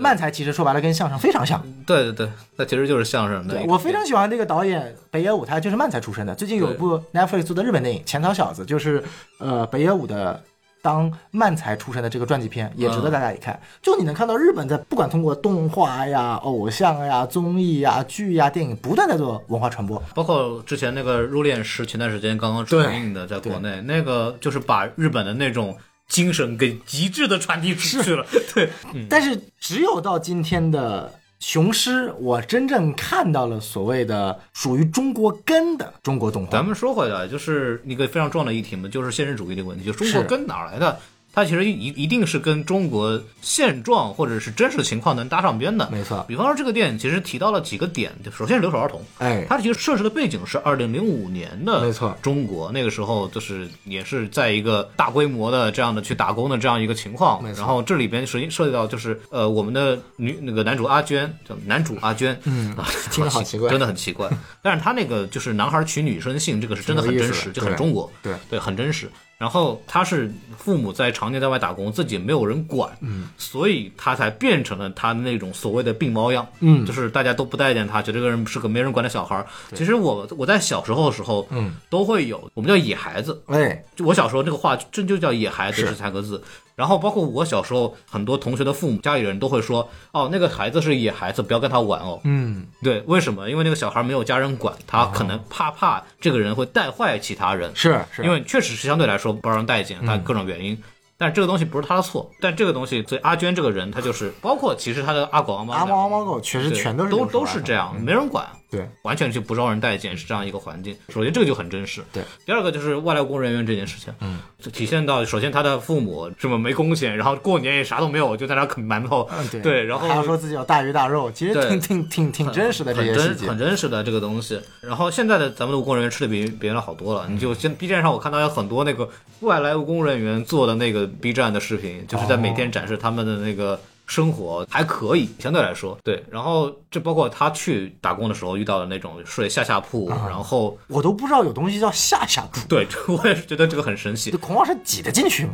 [0.00, 3.66] 漫才其实说白了跟相声非常像，对对对，那其实就是相声对。
[3.66, 6.32] 我非常喜欢这个导演北野武，他就是漫才出身的。
[6.36, 9.02] 最近有一部 Netflix 做的日本电影《浅草小子》，就是
[9.38, 10.40] 呃北野武的
[10.80, 13.60] 当漫才出身的这个传记片，也值得大家一看。
[13.82, 20.02] 就你能看到日本在不管通过动画呀、偶像呀、综艺呀、剧呀、电影，不断在做文化传播。
[20.14, 25.76] 包括之前那个《入殓师》，前段时间刚刚重映的，在国内那个就是把日本的那种
[26.06, 28.24] 精神给极致的传递出去了。
[28.54, 28.70] 对，
[29.10, 36.50] 但是只有到今天的雄狮，我真正看到了所谓的属于中国根的中国动画。
[36.50, 40.98] 咱们说回来，就是一个非常重要的议题嘛，就是现实主义的问题，就中国根哪儿来的？
[41.38, 45.88] 它其实一一定是跟中国现状或者是真实情况能搭上边的。
[45.88, 64.28] 没错比方说这个电影其实提到了几个点，首先是留守儿童，哎，它其实设置的背景是二零零五年的，没错中国那个时候就是也是在一个大规模的这样的去打工的这样一个情况没，错然后这里边实际涉及到就是呃我们的女那个男主阿娟叫男主阿娟，嗯啊，听着好奇怪真的很奇怪，
[64.60, 69.08] 但是他那个就是男孩娶女生姓，这个是真的很真实，就很中国，对对，很真实。
[69.38, 76.84] 然后他是父母在常年在外打工，自己没有人管，嗯，所以他才变成了他那种所谓的病猫样，嗯。
[76.84, 79.46] 就是大家都不待见他，觉得这个人是个没人管的小孩儿。
[79.74, 86.42] 其实我我在小时候的时候，嗯，都会有，我们叫野孩子，哎，就我小时候那个话真就叫野孩子这三个字。
[86.78, 92.20] 然后包括我小时候，很多同学的父母、家里人都会说，哦，那个孩子是野孩子，不要跟他玩哦。
[92.22, 93.50] 嗯，对，为什么？
[93.50, 97.74] 因为那个小孩没有家人管，他可能怕怕这个人会带坏其他人。
[97.74, 100.80] 是是，因为确实是相对来说不让人待见，他各种原因。
[101.20, 110.94] 但这个东西不是他的错，但这个东西，所以阿娟这个人，他就是包括其实他的阿狗阿猫阿猫阿猫狗确实全都是都都是这样，没人管，对，完全就不招人待见，是这样一个环境。
[111.08, 112.22] 首先这个就很真实，对。
[112.44, 123.58] 第二个就是外来务工人员这件事情，嗯，就体现到首先他的父母这么没工钱，然后过年也啥都没有，就在那啃馒头，嗯对对，然后还要说自己有大鱼大肉，其实挺挺挺挺真实的这很真很。
[123.58, 124.60] 真实的这个东西。
[124.82, 127.26] 然后现在的咱们的务工人员吃的比别人好多了。
[127.30, 129.08] 你就现 B 站上我看到有很多那个
[129.40, 133.80] 外来务工人员做的那个 B 站的视频，就是在每天展示他们的那个。
[134.08, 136.20] 生活还可以，相对来说对。
[136.28, 144.38] 然后这包括他去打工的时候遇到的那种睡下下铺，啊然后我都不知道有东西叫下下铺，对，我也是觉得这个很神奇这。
[144.38, 145.52] 孔老师挤得进去吗？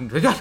[0.00, 0.32] 你别叫，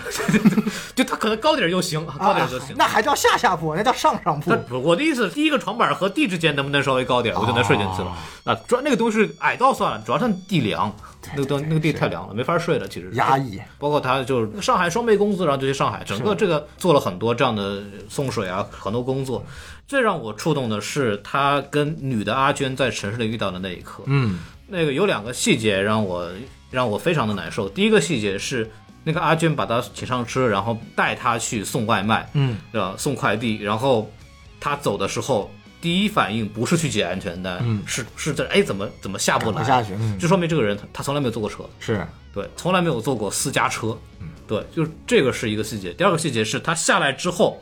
[0.95, 2.69] 就他可能高点儿就行，高点儿就行。
[2.69, 4.51] 啊那还叫下下铺，那叫上上铺
[4.81, 8.15] 我的意思，第一个床板和地之间能不能稍微高点儿，我就能睡进去了。
[8.45, 10.93] 啊，主要那个东西矮到算了，主要它地凉，
[11.35, 12.87] 那个东那个地太凉了，没法睡了。
[12.87, 19.45] 其实压抑，包括他就是上海双倍工资，然后就去上海，整个这个做了很多这样的送水啊，很多工作。
[19.87, 24.03] 最让我触动的是他跟女的阿娟在城市里遇到的那一刻。
[24.05, 24.37] 嗯，
[24.67, 26.29] 那个有两个细节让我
[26.69, 27.67] 让我非常的难受。
[27.67, 28.69] 第一个细节是
[29.03, 32.95] 那个阿娟把他请上车，然后带他去送外卖，嗯，对吧？
[32.97, 34.11] 送快递，然后
[34.59, 35.49] 他走的时候，
[35.81, 39.63] 第一反应不是去解安全带，嗯是是在哎怎么怎么下不来？
[39.63, 43.97] 下去嗯就说明这个人他他从来没有坐过车，是对，从来没有坐过私家车，
[44.47, 45.93] 对，就是这个是一个细节。
[45.93, 47.61] 第二个细节是他下来之后。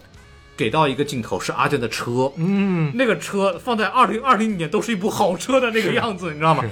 [0.58, 6.64] 给到一个镜头是阿娟的车，嗯，那个车放在二零二零年都是一部好车的那个样子，你知道吗？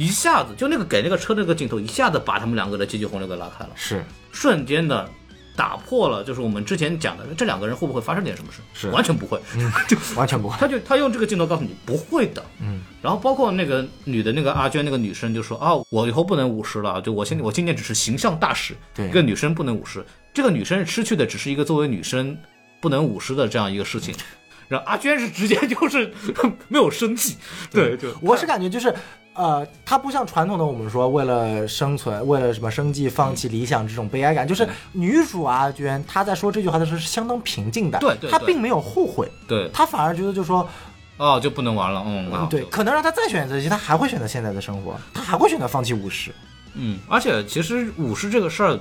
[0.00, 4.02] 一下子就那个给那个车那个镜头，一下子把他们两个的阶级洪流给拉开了，是。
[4.32, 5.06] 瞬间的
[5.54, 8.60] 打破了，就是我们之前讲的这两个人会不会发生点什么事？
[8.72, 8.88] 是。
[8.88, 9.38] 完全不会，
[9.86, 10.56] 就 完全不会。
[10.58, 19.06] 他就他用这个镜头告诉你不会的，嗯，然后包括那个女的那个阿娟那个女生就说啊，我以后不能舞狮了，就我现我今年只是形象大使，对。
[19.06, 22.34] 一个女生不能舞狮，这个女生失去的只是一个作为女生
[22.80, 24.14] 不能舞狮的这样一个事情，
[24.68, 26.10] 然后阿娟是直接就是
[26.68, 27.36] 没有生气，
[27.70, 28.94] 对， 对我是感觉就是，
[29.34, 39.70] 呃，它不像传统的我们说为了生存、为了什么生计放弃理想这种悲哀感，就是女主阿娟她在说这句话的时候是相当平静的，对她并没有后悔，对。
[39.72, 40.68] 她反而觉得就说，
[41.16, 46.34] 哦就不能玩了，嗯，啊对，可能让她再选择一些，她还会选择现在的生活，她还会选择放弃武士，
[46.74, 48.78] 嗯，而且其实舞狮这个事儿。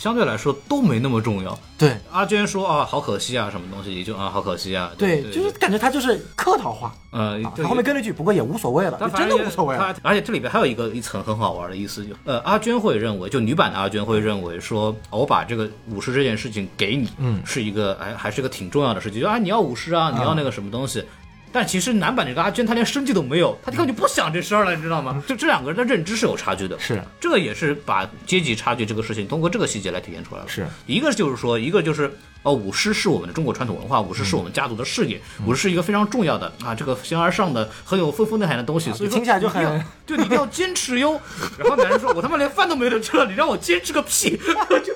[0.00, 1.56] 相对来说都没那么重要。
[1.76, 4.90] 对阿娟说啊，好可惜啊，什么东西也就啊，好可惜啊。
[4.96, 21.04] 对，对，就是感觉他就是客套话，呃，啊就她后面跟了一句，不过也无所谓了，就真的无所谓了，而且这里边还有一个一层很好玩的意思，就呃，阿娟会认为，就女版的阿娟会认为说，哦我把这个舞狮这件事情给你，嗯是一个哎还是一个挺重要的事情，就啊你要舞狮啊，你要那个什么东西。
[21.52, 25.22] 但其实男版这个阿娟，她连生计都没有，她根本就不想这事儿了，你知道吗？
[25.26, 30.48] 就这两个人的认知是有差距的，是这也是把阶级差距这个事情通过这个细节来体现出来了。
[30.48, 41.20] 是一个就是说，一个就是哦，舞狮是我们的中国传统文化，舞狮是我们家族的事业，舞狮是一个非常重要的啊，这个形而上的很有丰富内涵的东西，所以听起来就很就你一定要坚持哟。
[41.58, 44.36] 然后男人说：“我他妈连饭都没得吃了，你让我坚持个屁！”
[44.84, 44.92] 就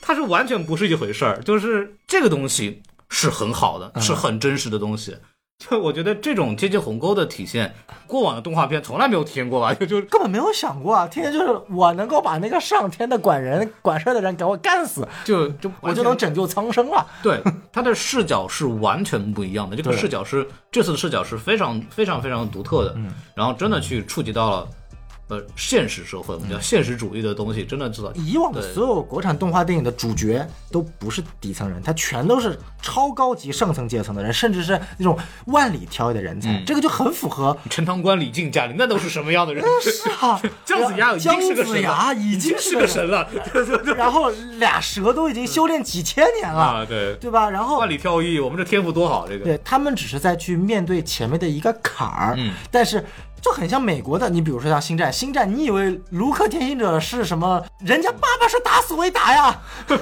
[0.00, 5.16] 他是完全不是一回事儿，就是这个东西是很好的，是很真实的东西。
[5.58, 7.74] 就我觉得这种阶级鸿沟的体现，
[8.06, 9.72] 过往的动画片从来没有体现过吧？
[9.72, 17.06] 就就根本没有想过啊，天天就是我能够把那个上天的管人管事的人给我干死，就就我就能拯救苍生了。
[17.22, 17.40] 对，
[17.72, 19.74] 他的视角是完全不一样的。
[19.74, 24.68] 这个视角是这次的视角是非常非常非常独特的，嗯然后真的去触及到了
[25.28, 28.12] 呃现实社会，我们叫现实主义的东西，真的知道。
[28.14, 37.56] 以往的所有国产动画电影的主角都不是底层人，他全都是超高级上层阶层的人，甚至是那种万里挑一的人才，嗯这个就很符合。
[37.68, 39.64] 陈塘关、李靖、家里，那都是什么样的人？
[39.82, 47.50] 是啊， 姜子牙已经是个姜子神了，牙已经是个神了，对对对然后俩蛇都已经修炼几千年了，啊，对，对吧？
[47.50, 53.04] 然后万里挑一，我们这天赋多好，这个对他们只是在去面对前面的一个坎儿，嗯但是
[53.46, 57.64] 就很像美国的，你比如说像星战，星战，你以为卢克天行者是什么？
[57.78, 59.60] 人家爸爸是打死维达呀，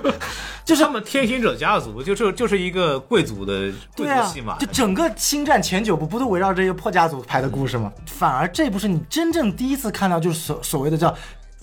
[0.64, 7.92] 就是他们天行者家族就是就是一个贵族的贵对啊族戏码，就整个星战前九部不都围绕这些破家族拍的故事吗？
[8.07, 11.14] 反而这部是你真正第一次看到，就是所所谓的叫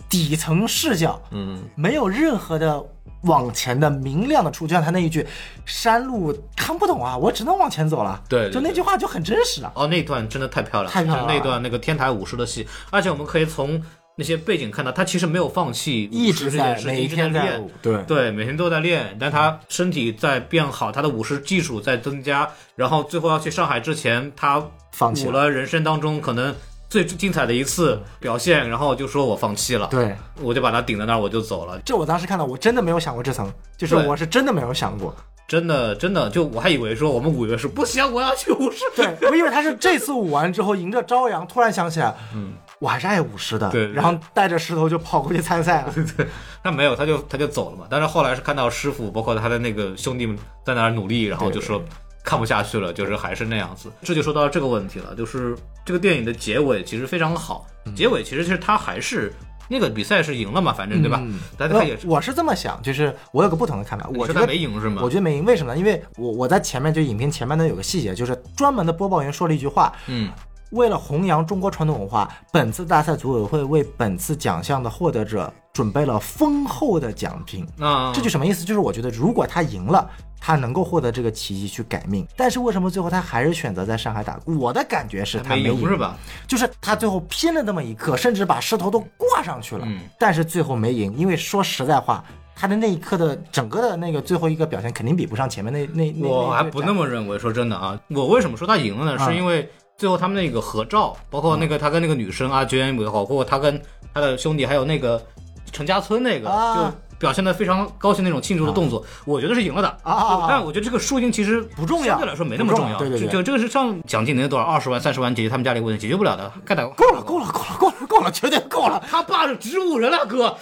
[0.08, 2.80] 底层视角，嗯，没有任何的
[3.22, 5.26] 往前的明亮的出，就像他那一句
[5.66, 9.72] “山路看不懂啊，我只能往前走了”，对对就那句话就很真实啊。
[9.76, 11.34] 哦，那段真的太漂亮了，太漂亮了。
[11.34, 13.82] 那段那个天台舞狮的戏，而且我们可以从
[14.16, 18.04] 那些背景看到，他其实没有放弃一直在每一天在舞，对。
[18.04, 26.54] 对，每天都在练，但他身体在变好，他的舞狮技术在增加，然后最后要去上海之前，他放弃了人生当中可能
[26.92, 35.16] 最精彩的一次表现，然后就说我放弃了，对，我就把他顶在那儿，我就走了，这我当时看到，我真的没有想过这层，就是我是真的没有想过。
[35.48, 45.92] 真的真的就我还以为说我们五月是不行，我要去舞狮，对，我以为他是这次舞完之后迎着朝阳，突然想起来，嗯，我还是爱舞狮的，对对然后带着石头就跑过去参赛了。
[45.94, 46.28] 对对
[46.62, 47.86] 他没有，他就他就走了嘛。
[47.90, 51.82] 但是后来是看到师傅，包括他的那个兄弟们在那儿努力，然后就说
[52.24, 53.92] 看不下去了，就是还是那样子。
[54.04, 55.56] 这就说到这个问题了，就是
[55.86, 57.66] 这个电影的结尾其实非常好，
[57.96, 59.34] 结尾其实其实他还是
[59.70, 61.20] 那个比赛是赢了嘛，反正对吧？
[61.24, 65.02] 嗯但他也是，我是这么想，就是我有个不同的看法，我觉得你说他没赢是吗？
[65.04, 65.80] 我觉得没赢，为什么呢？
[65.80, 70.30] 因为我我在前面就影片前面呢有个细节，就是专门的播报员说了一句话，嗯
[70.72, 77.68] 为了弘扬中国传统文化，本次大赛组委会为本次奖项的获得者准备了丰厚的奖品。
[77.78, 78.64] 啊，这就什么意思？
[78.64, 80.10] 就是我觉得如果他赢了，
[80.42, 82.28] 他能够获得这个奇迹去改命。
[82.36, 84.38] 但是为什么最后他还是选择在上海打？
[84.46, 86.18] 我的感觉是他没赢赢是吧？
[86.48, 91.16] 就是他最后拼了那么一刻，甚至把势头都挂上去了，嗯但是最后没赢。
[91.16, 92.26] 因为说实在话，
[92.56, 96.28] 他的那一刻的整个的那个最后一个表现肯定比不上前面那那那。
[96.28, 97.38] 我还不那么认为。
[97.38, 99.24] 说真的啊，我为什么说他赢了呢？
[99.24, 103.80] 啊是因为最后他们那个合照，包括那个他跟那个女生啊，绝缘也好，包括他跟
[104.14, 105.24] 他的兄弟，还有那个
[105.72, 112.98] 陈家村那个，啊就表现的非常高兴那种庆祝的动作，我觉得是赢了的啊啊啊但我觉得这个输赢其实不重要相对来说没那么重要。
[112.98, 119.02] 对对对就就这个是上奖金能有多少二十万、三十万解决他们家里问题，解决不了的，该打够了，够了，够了，够了，够了，绝对够了。
[119.08, 120.58] 他爸是植物人了，哥。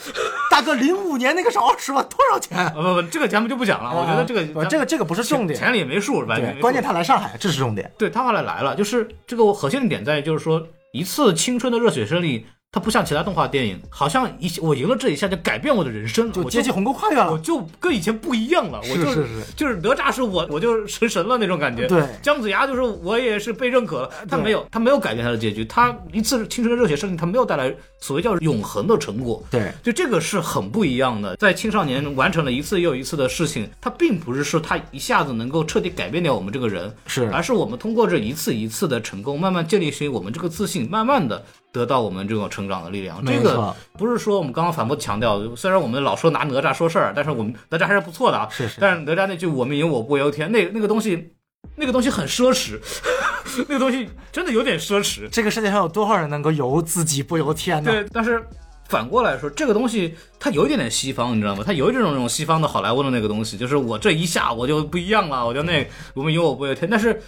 [0.51, 2.57] 大哥，零五年那个是二十万，多少钱？
[2.57, 3.91] 啊不不，这个咱们就不讲了。
[3.95, 6.26] 我觉得这个这个这个不是重点，钱里也没数？
[6.60, 7.89] 关键他来上海，这是重点。
[7.97, 17.32] 对他后来来了，就是这个我核心的点在于，就是说一次青春的热血胜利，它不像其他动画电影，好像一我赢了这一下就改变我的人生了，我就阶级鸿沟跨越了。
[17.32, 43.24] 我就跟以前不一样了，我就是是是就是哪吒是我我就是成神了那种感觉，对姜子牙就是我也是被认可了，他没有他没有改变他的结局，他一次青春的热血胜利，他没有带来所谓叫永恒的成果，对，就这个是很不一样的，在青少年完成了一次又一次的事情，他并不是说他一下子能够彻底改变掉我们这个人，是而是我们通过这一次一次的成功，慢慢建立起我们这个自信，慢慢的得到我们这种成长的力量。
[43.26, 48.47] 这个不是说我们刚刚反复强调，虽然我们老说拿哪吒说事儿，但是我们哪吒还是不错的啊。
[48.49, 51.34] 是是但是哪吒那句“我们赢我不由天”，那那个东西，
[51.76, 52.80] 那个东西很奢侈，
[53.67, 55.30] 那个东西真的有点奢侈。
[55.30, 57.91] 这个世界上有多少人能够由自己不由天呢？
[57.91, 58.43] 对，但是
[58.88, 61.63] 反过来说，这个东西它有一点点西方，你知道吗？
[61.65, 67.22] 它有一种那种西方的好莱坞的那个东西，就是我这一下我就不一样了，我就那我们有我不由天，但是。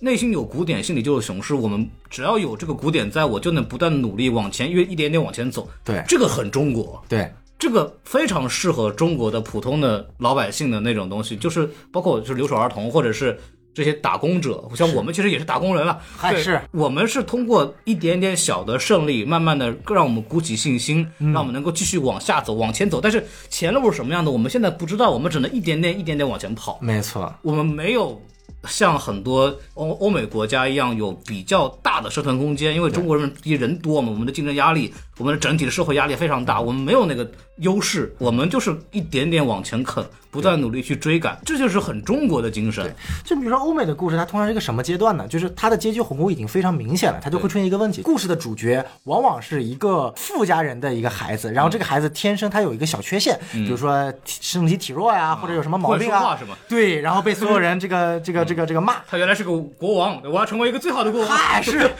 [0.00, 1.54] 内心有鼓点，心里就有雄狮。
[1.54, 5.68] 我们只要有这个鼓点在，我就能不断努力往前，越一点点往前走。
[5.84, 13.38] 对这个很中国，对这个非常适合中国的普通的老百姓的那种东西，就是包括就是留守儿童或者是
[13.72, 15.98] 这些打工者，像我们其实也是打工人了，
[16.30, 23.00] 对是我们是通过一点点小的胜利，慢慢的让我们鼓起信心，嗯让我们能够继续往下走，往前走。
[23.00, 26.78] 但是前路是什么样的，我们现在不知道，我们只能一点点一点点往前跑。
[26.82, 28.20] 没错，我们没有
[28.66, 42.94] 像很多欧欧美国家一样有比较大的社团空间，因为中国人毕竟人多嘛，我们的竞争压力，我们的整体的社会压力非常大，我们没有那个优势，我们就是一点点往前啃，不断努力去追赶，这就是很中国的精神。
[43.24, 45.26] 就比如说欧美的故事，它通常是一个什么阶段呢？
[45.28, 56.38] 就是它的阶级鸿沟已经非常明显了，它就会出现一个问题：故事的主角往往是一个富家人的一个孩子，然后这个孩子天生他有一个小缺陷，比如说身体体弱呀，或者有什么毛病啊。
[56.68, 58.96] 对，然后被所有人这个这个这个这个骂。
[59.08, 61.28] 他原来是个国王，我要成为一个最好的国王。
[61.28, 61.90] 嗨， 是，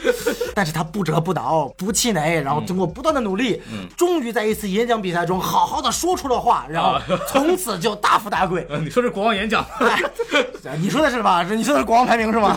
[0.55, 3.61] 但是他不折不挠，不气馁，然后经过不断的努力，
[3.95, 6.97] 终于在一次演讲比赛中好好的说出了话，然后
[7.29, 8.65] 从此就大富大贵。
[8.71, 9.65] 呃你说是国王演讲，
[10.79, 11.43] 你说的是吧？
[11.43, 12.55] 你说的是国王排名是吗？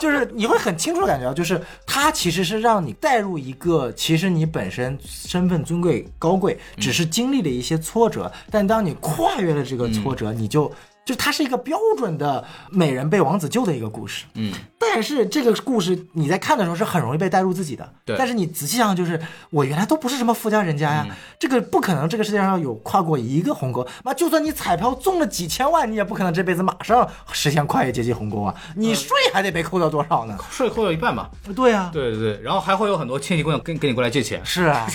[0.00, 10.70] 就是你会很清楚的感觉到，就是他其实是让你带入一个，其实你本身身份尊贵高贵，只是经历了一些挫折，但当你跨越了这个挫折，你就。
[11.06, 19.20] 就它是一个标准的美人被王子救的一个故事，嗯，但是这个故事你在看的时候是很容易被带入自己的，对但是你仔细想想，就是
[19.50, 21.06] 我原来都不是什么富家人家呀，
[21.38, 23.86] 这个不可能，这个世界上有跨过一个鸿沟。
[24.04, 28.54] 妈，就算你彩票中了几千万，你也不可能这辈子马上实现跨越阶级鸿沟啊！
[28.74, 30.36] 你税还得被扣掉多少呢？
[30.50, 31.30] 税扣掉一半吧。
[31.54, 34.86] 对啊，对对对，然后还会有很多亲戚姑娘跟跟你过来借钱，是啊，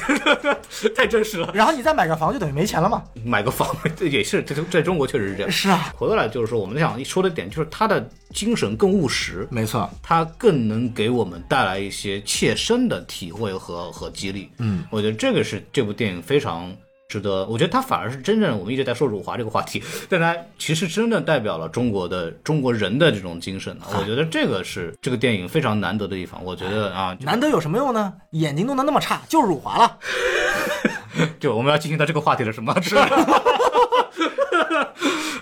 [0.95, 1.49] 太真实了。
[1.53, 3.03] 然后你再买个房就等于没钱了嘛？
[3.25, 5.51] 买个房， 这也是这在中国确实是这样。
[5.51, 9.70] 是啊，回过来就是说，我们想说的点就是他的精神更务实，没错，
[10.01, 14.49] 它更能给我们带来一些切身的体会和和激励。
[14.57, 16.71] 嗯，我觉得这个是这部电影非常
[17.07, 17.45] 值得。
[17.45, 23.77] 我觉得它反而是真正我们一直在说辱华这个话题， 但它其实真正代表了中国的中国人的这种精神。
[23.97, 26.43] 我觉得这个是这个电影非常难得的地方。
[26.43, 28.13] 我觉得啊，难得有什么用呢？
[28.31, 29.97] 眼睛弄得那么差，就是辱华了。
[31.39, 32.79] 就我们要进行到这个话题了，是吗？
[32.81, 32.95] 是。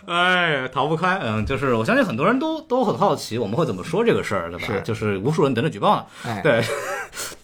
[0.10, 1.20] 哎呀，逃不开。
[1.22, 4.66] 嗯，就是我相信很多人都都很好奇我们会怎么说这个事儿，对吧？
[4.66, 6.06] 是就是无数人等着举报呢。
[6.26, 6.64] 哎对，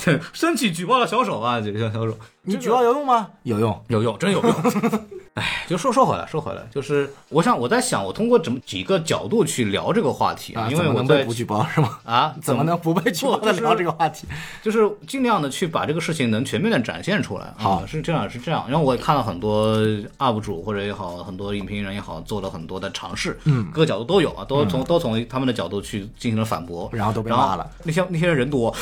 [0.03, 3.29] 对， 伸起举报的小手啊，这个小手，你举报有用吗？
[3.43, 3.79] 有用。
[3.89, 4.53] 有用，真有用。
[5.67, 11.99] 就说说回来，说回来，就是我想我在想，我通过怎么几个角度去聊这个话题啊，因为我不举报是吗？
[12.05, 14.25] 啊， 怎么能不被举报 的聊这个话题？
[14.63, 17.53] 就是尽量的去把这个事情能全面的展现出来。
[17.57, 18.63] 好啊是这样，是这样。
[18.69, 19.75] 然后我也看了很多
[20.19, 27.69] UP 主或者也好，很多影评人也好，做了很多的尝试，嗯，各个角度都有啊，都从、都从他们的角度去进行了反驳，然后都被骂了。
[27.83, 28.73] 那些那些人人多，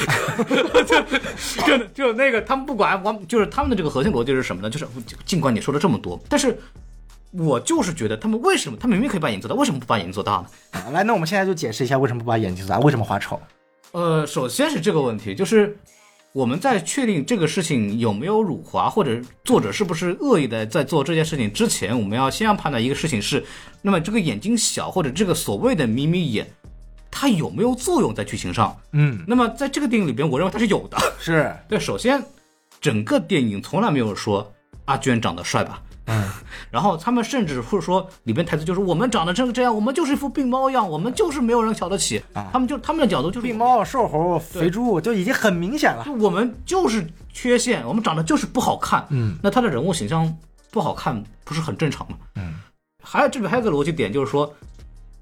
[0.85, 4.69] 就就就那个他们不管我，就是他们的这个核心逻辑是什么呢？
[4.69, 4.85] 就是
[5.25, 6.42] 尽管你说了这么多，但是。
[7.31, 10.45] 我就是觉得他们为什么，他明明可以把眼睛做大，为什么不把眼睛做大呢？
[10.71, 13.39] 啊来，那我们现在就解释一下为什么不把眼睛做大，为什么画丑？
[13.91, 15.75] 呃，首先是这个问题，就是
[16.31, 23.43] 我们在确定这个事情有没有辱华，或者作者是不是恶意的在做这件事情之前，我们要先要判断一个事情是，
[23.81, 26.47] 那么这个眼睛小或者这个所谓的眯眯眼，
[27.09, 28.75] 它有没有作用在剧情上？
[28.91, 30.97] 嗯，那么在这个电影里边，我认为它是有的。
[31.19, 32.23] 是对，首先
[32.79, 34.51] 整个电影从来没有说
[34.85, 35.81] 阿娟长得帅吧。
[36.05, 36.29] 嗯，
[36.69, 42.21] 然后他们甚至会说，里边台词就是我们长得这个这样，我们就是一副病猫样，我们就是没有人瞧得起。
[42.33, 46.03] 啊他们就他们的角度就是病猫、瘦猴、肥猪，就已经很明显了。
[46.05, 49.05] 就我们就是缺陷，我们长得就是不好看。
[49.09, 50.35] 嗯，那他的人物形象
[50.71, 52.17] 不好看，不是很正常吗？
[52.35, 52.55] 嗯，
[53.01, 54.53] 还有这里还有个逻辑点，就是说，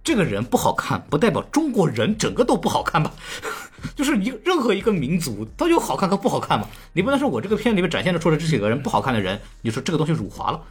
[0.04, 3.12] 这个人不好看，不代表中国人整个都不好看吧？
[3.96, 6.68] 就是一个任何一个民族都有好看和不好看嘛。
[6.94, 10.62] 你不能说我这个片里面展现的出来这几个人不好看的人，你说这个东西辱华了。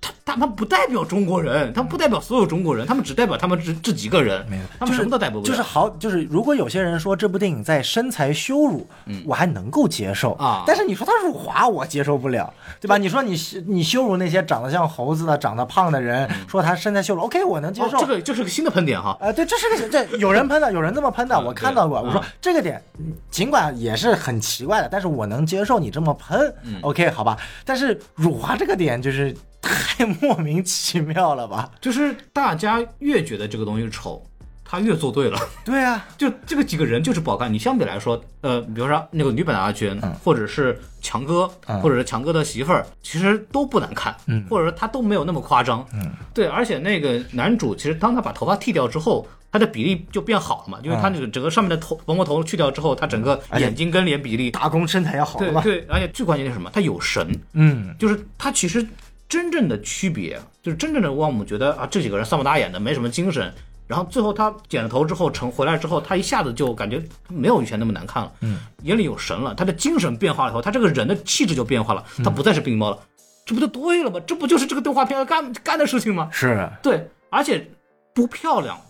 [0.00, 5.48] 他他们不代表中国人，他们不代表所有中国人，他们只代表他们这这几个人，没有他们什么都代表不了。
[5.48, 8.88] 就是好，就是如果有些人说这部电影在身材羞辱，
[9.26, 12.96] 我还能够接受啊但是你说他辱华，我接受不了，对吧？
[12.96, 13.36] 你说你
[13.66, 17.98] 你羞辱那些长得像猴子的、长得胖的人，说他身材羞辱，OK，我能接受。
[17.98, 19.16] 哦这个这是个新的喷点哈。
[19.20, 22.00] 啊，对，这是个这有人喷的，有人这么喷的，嗯我看到过。
[22.00, 26.54] 对我说这个点，嗯尽管也是很奇怪的，但是我能接受你这么喷。
[26.80, 27.36] OK，好嗯吧。
[27.64, 31.70] 但是辱华这个点就是太莫名其妙了吧？
[31.80, 34.24] 就是大家越觉得这个东西丑，
[34.64, 35.38] 他越做对了。
[35.64, 37.52] 对啊， 就这个几个人就是不好看。
[37.52, 46.46] 你相比来说，呃，比如说那个女版的阿娟，或者是强哥，嗯或者是强哥的媳妇儿，其实都不难看，嗯或者说他都没有那么夸张，嗯，对。
[46.46, 49.26] 而且那个男主其实当他把头发剃掉之后。
[49.52, 55.40] 他的比例就变好了嘛，因为他那个整个上面的头王国头去掉之后，他整个眼睛跟脸比例，打工身材要好？
[55.40, 56.70] 对对，而且最关键的是什么？
[56.72, 58.86] 他有神，嗯，就是他其实
[59.30, 63.50] 真正的区别，就是真正的让我们觉得啊，这几个人三不打眼的，没什么精神。
[63.86, 72.98] 然后最后他剪了头之后成回来之后，他一下子就感觉没有以前那么难看了，嗯，眼里有神了，他的精神变化了以后，他这个人的气质就变化了，他不再是病猫了，
[73.44, 74.20] 这不就对了吗？
[74.26, 76.28] 这不就是这个动画片要干干的事情吗？
[76.32, 77.68] 是对，而且
[78.14, 78.80] 不漂亮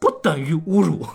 [0.00, 1.06] 不等于侮辱，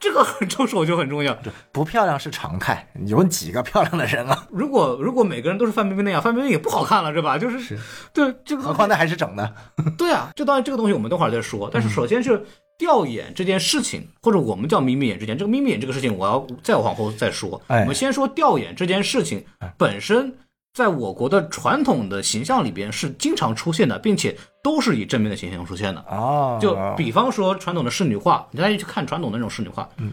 [0.00, 1.36] 这个很重手就很重要。
[1.70, 4.46] 不漂亮是常态，有几个漂亮的人啊？
[4.50, 7.36] 如果如果每个人都是范冰冰那样，范冰冰也不好看了，是吧？
[7.38, 7.78] 就是
[8.12, 9.54] 对这个何况那还是整的。
[9.98, 11.70] 对啊，这当然这个东西我们等会儿再说。
[11.72, 12.42] 但是首先是
[12.78, 17.60] 吊眼这件事情，或者我们叫眯眯眼之间，这个眯眯眼这个事情，我要再往后再说。
[17.66, 19.44] 哎我们先说吊眼这件事情
[19.76, 20.34] 本身，
[20.72, 26.00] 在我国的传统的形象里边是经常出现的，并且都是以正面的形象出现的。
[26.08, 30.12] 哦，就比方说传统的仕女画，你大家去看传统的那种仕女画，嗯，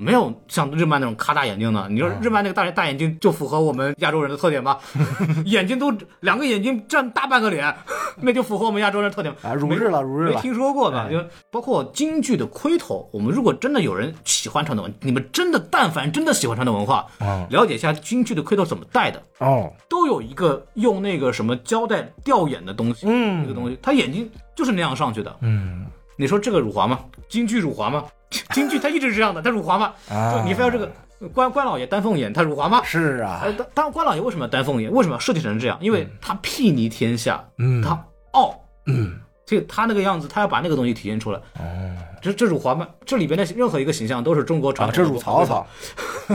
[0.00, 1.88] 没有像日漫那种咔大眼睛的。
[1.88, 4.78] 你说日漫那个大大眼睛就符合我们亚洲人的特点吗？
[5.44, 7.74] 眼睛都两个眼睛占大半个脸，
[8.22, 11.06] 那就符合我们亚洲人的特点啊如日了如日了没听说过吧？
[11.08, 19.20] 哎就包括京剧的盔头，我们如果真的有人喜欢传统文，你们真的但凡真的喜欢传统文化，嗯了解一下京剧的盔头怎么戴的。
[19.38, 25.86] 哦，都有一个用那个什么胶带吊眼的东西，嗯那个东西，他眼睛就是那样上去的，嗯
[26.18, 26.98] 你说这个辱华吗？
[27.28, 28.04] 京剧辱华吗？
[28.52, 29.94] 京剧它一直是这样的，它辱华吗？
[30.10, 30.90] 啊就你非要这个
[31.32, 32.82] 关关老爷丹凤眼，他辱华吗？
[32.84, 34.92] 是啊呃，，当当关老爷为什么要丹凤眼？
[34.92, 35.78] 为什么要设计成这样？
[35.80, 38.54] 因为他睥睨天下，嗯他傲，
[38.86, 41.38] 嗯，所以他那个样子，他要把那个东西体现出来。
[41.58, 42.86] 哦，这这辱华吗？
[43.06, 45.66] 这里边的任何一个形象都是中国传啊，统的这辱曹操，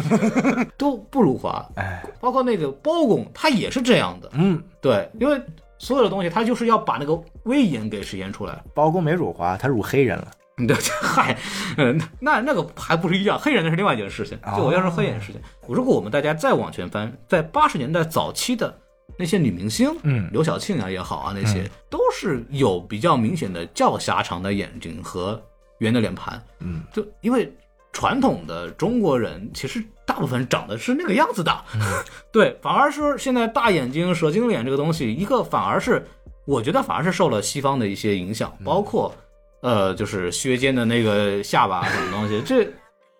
[0.77, 4.29] 都不辱华，哎，包括那个包公，他也是这样的。
[4.33, 5.39] 嗯，对，因为
[5.83, 8.63] 所有的东西，他就是要把那个威严给实现出来。
[8.73, 10.31] 包公没辱华，他辱黑人了。
[10.67, 11.35] 对，嗨，
[11.77, 14.37] 嗯，那那个还不是一样，黑人那是另外一件事情。
[14.43, 18.73] 哦就我要说黑人事情，如果我们大家再往前翻，在八十年代早期的
[19.17, 25.41] 那些女明星，嗯刘晓庆啊也好啊，那些、都是有比较明显的较狭长的眼睛和
[25.79, 26.41] 圆的脸盘。
[26.59, 27.51] 嗯，就因为
[27.91, 31.55] 传统的中国人其实大部分长得是那个样子的，
[32.31, 36.05] 对，反而是现在大眼睛、蛇精脸这个东西，一个反而是
[36.45, 39.13] 我觉得反而是受了西方的一些影响，包括
[39.61, 42.67] 呃，就是削尖的那个下巴什么东西，这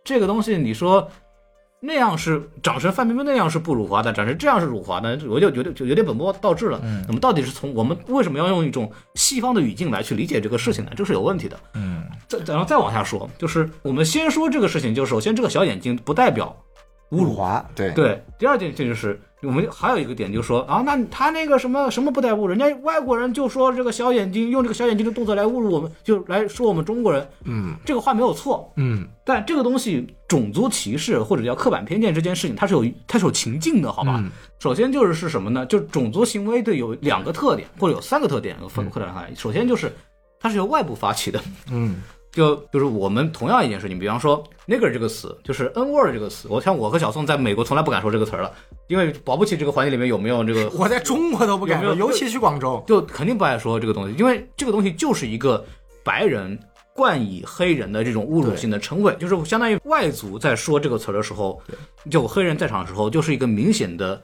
[0.04, 1.10] 这个东西你说。
[1.86, 6.80] 那样是长成范冰冰那样是不辱华的，长成这样是辱华的，我就觉得就有点本末倒置了。
[6.82, 10.92] 嗯，那么到底是从我们为什么要用一种西方的语境来去理解这个事情呢？
[10.96, 11.60] 这是有问题的。
[11.74, 16.56] 嗯，再然后再往下说，就是我们先说这个事情，就首先这个小眼睛不代表
[17.14, 18.22] 侮辱华，对对。
[18.40, 27.26] 第二件这就是我们还有一个点，就是说啊，那他那个什么什么不带侮辱，人家外国人就说这个小眼睛用这个小眼睛的动作来侮辱我们，就来说我们中国人。
[27.46, 34.16] 嗯这个话没有错，嗯但这个东西种族歧视或者叫刻板偏见这件事情，它是有它是有情境的，好吧？
[34.18, 35.66] 嗯首先就是是什么呢？
[35.66, 39.32] 就是种族行为对有两个特点，或者有三个特点，分扩展开来。
[39.36, 39.92] 首先就是
[40.40, 42.02] 它是由外部发起的，嗯
[42.34, 48.52] 就就是我们同样一件事情，比方说 nigger 这个词，就是 n word 这个词，我像我和小宋在美国从来不敢说这个词儿了，
[48.88, 52.84] 因为保不齐这个环境里面有没有这个 我在中国都不敢说，尤其去广州。
[52.88, 55.64] 就肯定不爱说这个东西，因为这个东西就是一个
[56.04, 56.60] 白人
[56.96, 61.62] 冠以黑人的这种侮辱性的称谓，就是相当于外族在说这个词儿的时候，
[62.10, 64.20] 就黑人在场的时候，就是一个明显的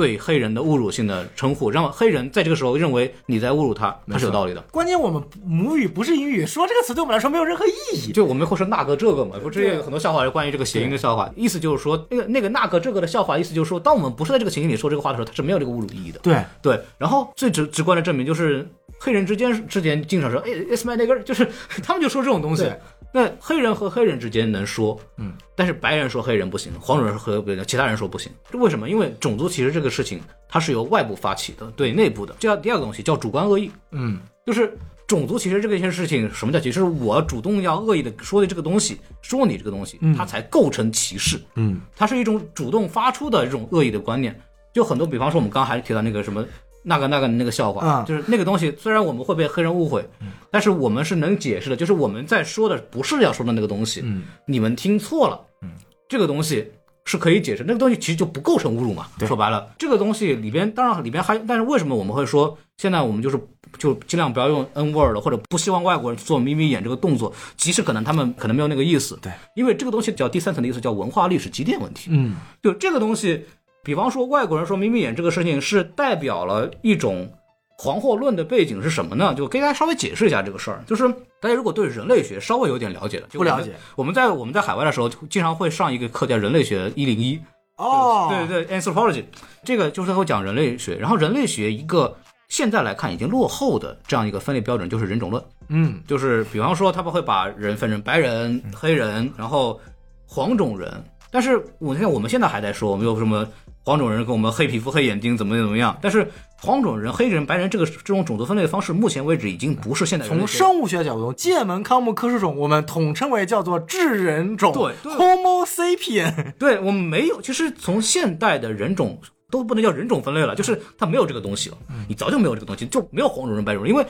[0.00, 4.60] 对黑人的侮辱性的称呼，让黑人在这个时候认为你在侮辱他，他是有道理的。
[4.70, 8.10] 关键我们母语不是英语，说这个词对我们来说没有任何意义。
[8.12, 16.18] 就我们会说那个这个嘛，不之前有很多笑话是关于这个谐音的笑话，意思就是说那个那个那个这个的笑话，意思就是说，当我们不是在这个情景里说这个话的时候，它是没有这个侮辱意义的。
[16.20, 18.66] 对，对，然后最直直观的证明就是
[18.98, 21.46] 黑人之间之间经常说，哎，it's my nigger，就是
[21.84, 22.80] 他们就说这种东西对。
[23.12, 28.88] 那黑人和黑人之间能说，嗯，但是白人说黑人不行，黄种人说黑人其他人说不行，这为什么？
[28.88, 32.34] 因为种族歧视这个事情，它是由外部发起的，对内部的。
[32.38, 36.80] 这叫第二个东西叫主观恶意，嗯就是种族歧视这个一件事情，什么叫歧视？
[36.80, 41.40] 是我主动要恶意的说的这个东西，说你这个东西，它才构成歧视。
[41.56, 44.40] 嗯它是一种主动发出的这种恶意的观念。
[44.72, 46.46] 就很多，比方说我们刚刚还提到那个什么
[46.82, 50.04] 那个那个那个笑话，啊就是那个东西，虽然我们会被黑人误会，
[50.50, 55.70] 但是我们是能解释的，就是我们在说的不是要说的那个东西，嗯你们听错了，嗯，
[56.08, 56.70] 这个东西。
[57.06, 59.08] 是可以解释，那个东西其实就不构成侮辱嘛。
[59.26, 63.40] 说白了，这个东西里边当然里边还，但是为什么我们会说现在我们就是
[63.78, 69.18] 就尽量不要用 n word 或者不希望外国人做眯眯眼这个动作，即使可能他们可能没有那个意思。
[69.20, 72.10] 对，因为这个东西叫第三层的意思叫文化历史积淀问题。
[72.12, 73.44] 嗯就这个东西，
[73.82, 77.32] 比方说外国人说眯眯眼这个事情是代表了一种
[77.78, 79.34] 黄祸论的背景是什么呢？
[79.34, 80.84] 就给大家稍微解释一下这个事儿。
[80.86, 81.08] 就是
[81.40, 83.72] 大家如果对人类学稍微有点了解的，不了解。
[83.96, 87.40] 我们在我们在海外的时候，经常会上一个课叫人类学一零一，
[87.76, 89.24] 哦，对对对，anthropology，
[89.64, 90.96] 这个就是会讲人类学。
[90.96, 92.14] 然后人类学一个
[92.48, 95.42] 现在来看已经落后的这样一个分类标准就是人种论。
[95.70, 99.80] 嗯就是比方说他们会把人分成白人、黑人，然后
[100.26, 101.02] 黄种人。
[101.30, 103.48] 但是我现在我们现在还在说，我们有什么
[103.84, 105.96] 黄种人跟我们黑皮肤、黑眼睛怎么怎么样？
[106.02, 116.52] 但是黄种人、黑人、白人这个这种种族分类的方式，目前为止已经不是现代人从生物学角度，界门纲目科属种，我们统称为叫做智人种，对对，Homo sapien。
[116.58, 119.18] 对我们没有，其实从现代的人种
[119.50, 121.76] 都不能叫人种分类了，就是它没有这个东西了，
[122.06, 124.06] 你早就没有这个东西，就没有黄种人、白种人，因为。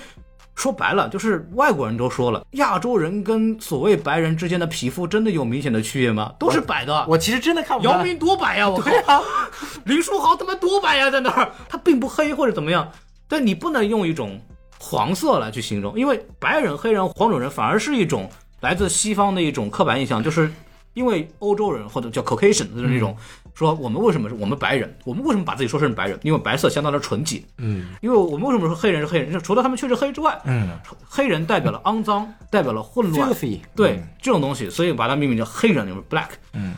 [0.61, 6.35] 说白了，就是外国人都说了，亚洲人跟所谓白人之间的皮肤真的有明显的区别吗？
[6.39, 7.07] 都是白的。
[7.09, 7.97] 我其实真的看不出来。
[7.97, 8.69] 姚明多白呀！
[8.69, 9.25] 我靠，
[9.87, 12.93] 林书豪他妈多白呀，在那儿，他并不黑或者怎么样，
[13.27, 14.39] 但你不能用一种
[14.79, 18.29] 黄色来去形容，因为白人、黑人、黄种人反而是一种
[18.61, 20.53] 来自西方的一种刻板印象，就是
[20.93, 23.17] 因为欧洲人或者叫 Caucasian 就是那种、
[23.55, 26.19] 说我们为什么是我们白人，我们为什么把自己说成白人？
[26.23, 29.33] 因为白色相当的纯洁，嗯因为我们为什么说黑人是黑人？
[29.33, 30.71] 就除了他们确实黑之外，嗯
[31.09, 33.31] 黑人代表了肮脏，代表了混乱。
[33.77, 36.29] 对、这种东西，所以把它命名叫黑人，就是 black。
[36.53, 36.75] 嗯，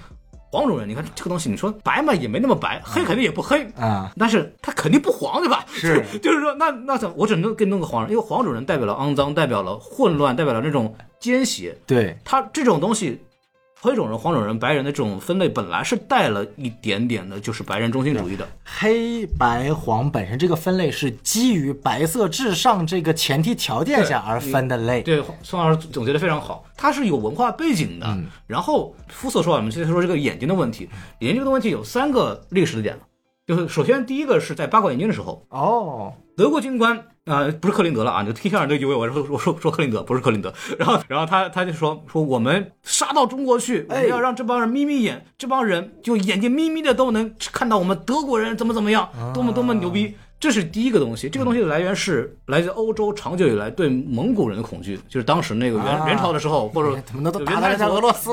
[0.50, 5.64] 黄种人，你看这个东西，你说白嘛也没那么白，黑肯定也不黑，啊，但是它肯定不黄，对吧？
[5.68, 11.76] 是， 就是说，那那怎么我只能给你弄个黄人，因为黄种人代表了肮脏，代表了混乱，代表了那种奸邪。
[11.86, 13.22] 对，他这种东西，
[13.84, 18.46] 黑种人、黄种人、白人的这种分类本来是带了一点点的，就是白人中心主义的。
[18.64, 25.02] 黑白黄本身这个分类是基于白色至上这个前提条件下而分的类。
[25.02, 28.16] 对，宋老师总结的非常好，它是有文化背景的。
[28.46, 30.88] 然后肤色说完，我们接着说这个眼睛的问题。
[31.18, 32.96] 眼睛这个问题有三个历史的点，
[33.44, 40.52] 就是首先第一个是在八卦眼镜的时候，哦，德国军官啊、呃不是克林德了啊，你听下人都以为我说我说说克林德，不是克林德。
[40.78, 50.16] 然后然后他他就说说我们杀到中国去，我们哎要让这帮人眯眯眼，这帮人就眼睛眯眯的都能看到我们德国人怎么怎么样，多么多么牛逼。
[50.42, 56.08] 这是第一个东西，这个东西的来源是来自欧洲长久以来对蒙古人的恐惧，就是当时那个元、啊。
[56.08, 58.32] 元朝的时候，或者他们都就打到人家元太祖俄罗斯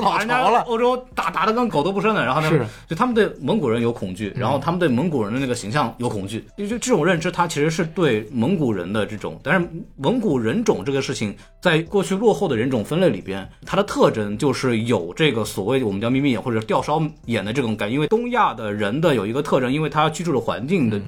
[0.66, 11.32] 欧洲打打的跟狗都不剩的，然后呢是，就他们对蒙古人有恐惧，然后他们对蒙古人的那个形象有恐惧，就就这种认知，它其实是对蒙古人的这种，但是蒙古人种这个事情，
[11.62, 21.02] 在过去落后的人种分类里边，它的特征就是有这个所谓我们叫眯眯眼或者吊梢眼的这种感觉，因为东亚的人的有一个特征，因为他居住的环境的呃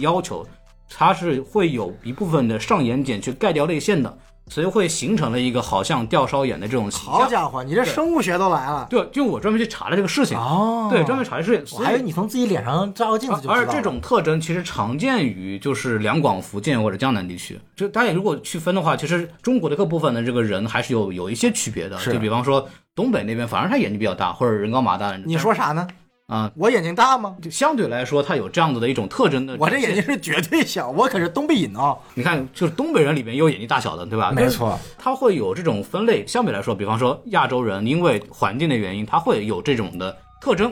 [0.00, 0.46] 要求。
[0.90, 7.12] 它是会有一部分的上眼睑去盖掉泪腺的，所以会形成了一个好像吊梢眼的这种形象。
[7.12, 13.60] 好家伙，你这生物学都来了对，就我专门去查了这个事情，哦对，专门查了这个事情，所以我还以为你从自己脸上照个镜子就知道了。
[13.60, 17.60] 而这种特征其实常见于就是两广、福建或者江南地区。
[17.76, 21.98] 就大家如果区分的话，其实中国的各部分的这个人还是有有一些区别的。
[21.98, 25.14] 是就比方说东北那边，反而他眼睛比较大，或者人高马大。
[25.18, 25.86] 你说啥呢？
[26.28, 27.34] 啊，我眼睛大吗？
[27.40, 29.56] 就相对来说，它有这样子的一种特征的。
[29.58, 31.96] 我这眼睛，是绝对小，我可是东北人啊！
[32.12, 34.30] 你看，就是东北人里面也有眼睛大小的，对吧？
[34.30, 36.26] 没错，它会有这种分类。
[36.26, 40.70] 相比来说，比方说亚洲人，因为环境的原因，他会有这种的特征。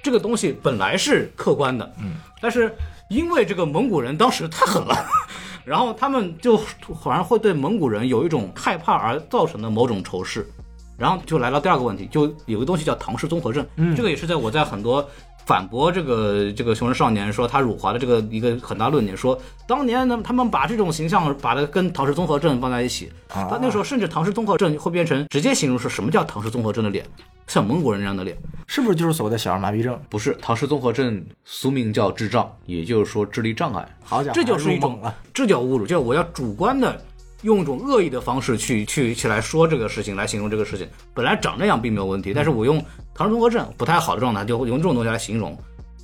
[0.00, 2.72] 这个东西本来是客观的，嗯，但是
[3.08, 4.94] 因为这个蒙古人当时太狠了，
[5.64, 10.48] 然后他们就好像会对蒙古人有一种害怕而造成的某种仇视。
[10.96, 15.06] 然后就来到第二个问题，就有个东西叫唐氏综合症，嗯，这个也是在我在很多
[15.44, 19.36] 反驳这个这个熊人少年说他辱华的这个一个很大论点，说
[19.66, 27.04] 当年呢他们把这种形象把它跟唐氏综合症放在一起，啊他那时候甚至唐氏综合症会变成直接形容是什么叫唐氏综合症的脸，
[27.48, 28.36] 像蒙古人那样的脸，
[28.68, 29.98] 是不是就是所谓的小儿麻痹症？
[30.08, 35.00] 不是唐氏综合症，俗名叫智障，也就是说智力障碍，好家伙，这就是一种。
[35.34, 37.02] 这叫侮辱，就是我要主观的
[37.42, 40.88] 用一种恶意的方式去去去来说这个事情，来形容这个事情。
[41.14, 42.82] 本来长这样并没有问题，但是我用
[43.14, 45.56] 唐氏综合症不太好的状态，就会用这种东西来形容，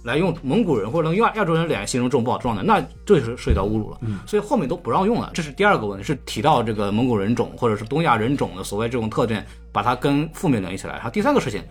[0.05, 3.99] 来用蒙古人或者用亚亚洲人的脸形容这种不好的状态，那这就是涉及到侮辱了。
[4.26, 5.30] 所以后面都不让用了。
[5.32, 10.95] 这是第二个问题，是提到这个蒙古人种或者是东亚人种的所谓这种特点，把它跟负面联系起来。
[10.95, 11.62] 然后第三个事情，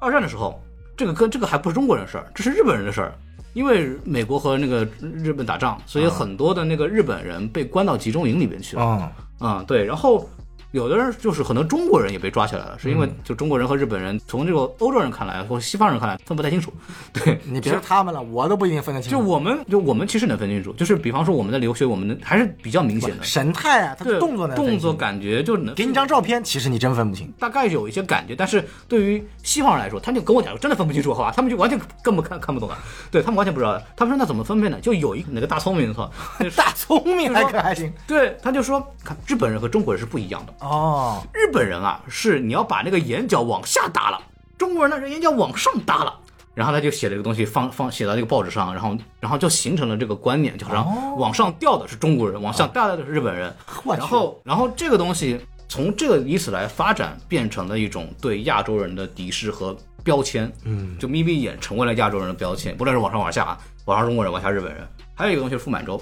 [0.00, 0.60] 二战的时候，
[0.96, 3.14] 这个跟这个还不是中国人的事儿，这是日本人的事儿。
[3.52, 9.12] 因为美国和那个日本打仗，所以很多的那个日本人被关到集中营里面去了。
[9.40, 10.28] 嗯，啊、对，然后
[10.72, 16.72] 有的人就是很多中国人也被抓起来了，是因为嗯就中国人和日本人从这个欧洲人看来或西方人看来分不太清楚。
[17.12, 19.18] 对， 你别说他们了，我都不一定分得清楚。
[19.18, 23.22] 就我们就我们其实能分清楚，就是比方说我们的留学，我们能还是比较明显的。
[23.22, 27.32] 神态啊，他的动作呢动作感觉就能给你张照片，其实你真分不清。
[27.38, 31.32] 大概有一些感觉，但是对于西方人来说，他就跟我讲，真的分不清楚，好吧？
[31.36, 32.78] 他们就完全根本看看不懂啊，
[33.10, 33.78] 对他们完全不知道。
[33.94, 34.78] 他们说那怎么分配呢？
[34.80, 36.10] 就有一哪个大聪明的操，
[36.56, 40.54] 大聪明还可还行对，他就说，看日本人和中国人是不一样的。
[40.62, 44.20] 哦，日本人啊，是你要把那个眼角往下耷了，
[44.56, 46.18] 中国人呢是眼角往上耷了。
[46.54, 53.52] 然后他就写了一个东西放放写到这个报纸上，然后然后就形成了这个观念，就好像往上掉的是中国人，往下耷的是日本人。
[53.96, 60.52] 然后然后这个东西从这个以此来发展，变成了一种对亚洲人的敌视和标签。
[60.64, 64.86] 嗯，就眯眯眼成为了亚洲人的标签，不论是往上往下啊，往上中国人，往下日本人。
[65.14, 65.98] 还有一个东西是傅满洲，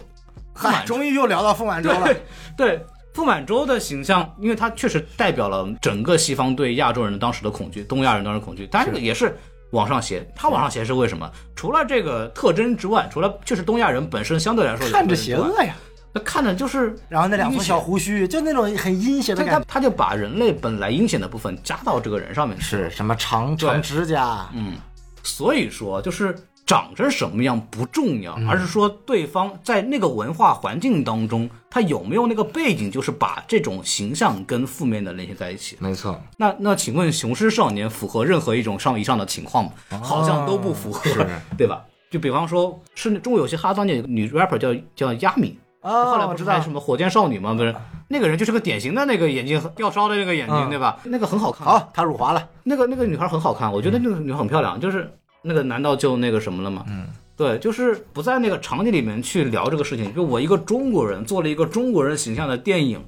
[0.52, 2.04] 嗨，终于又聊到傅满洲了。
[2.04, 2.22] 对
[2.56, 9.36] 对，傅满洲的形象，因为他确实代表了整个西方对亚洲人的当时的恐惧，东亚人当时恐惧，但这个也是
[9.72, 10.26] 往上斜。
[10.34, 11.30] 他往上斜是为什么？
[11.56, 15.76] 除了这个特征之外，除了确实东亚人本身相对来说看着邪恶呀，
[16.12, 19.66] 那看着就是然后那两撮小胡须，就那种很阴险的他他感觉。
[19.68, 22.62] 他就把人类本来阴险的部分加到这个人上面去。
[22.64, 24.48] 是什么长长指甲？
[24.54, 24.74] 嗯，
[25.22, 26.36] 所以说就是
[26.70, 35.76] 长成什么样不重要，而是说对方在那个文化环境当中，他有没有那个背景，就是把这种形象跟负面的联系在一起。
[35.80, 39.72] 没错，那那请问雄狮少年符合任何一种上以上的情况吗？
[40.00, 41.26] 好像都不符合，是
[41.58, 41.82] 对吧？
[42.08, 47.52] 就比方说，是中国有些哈桑界有个女 rapper 叫叫亚米，哦后来不知道什么火箭少女吗？
[47.52, 47.74] 不是，
[48.06, 51.00] 那个人就是个典型的那个眼睛吊梢的那个眼睛，嗯对吧？
[51.02, 51.66] 那个很好看。
[51.66, 52.48] 好，她辱华了。
[52.62, 55.12] 那个那个女孩很好看，我觉得那个女孩很漂亮，就是
[55.42, 56.84] 那个难道就那个什么了吗？
[56.88, 60.14] 嗯，对，就是不在那个场景里面去聊这个事情。
[60.14, 63.02] 就我一个中国人做了一个中国人形象的电影，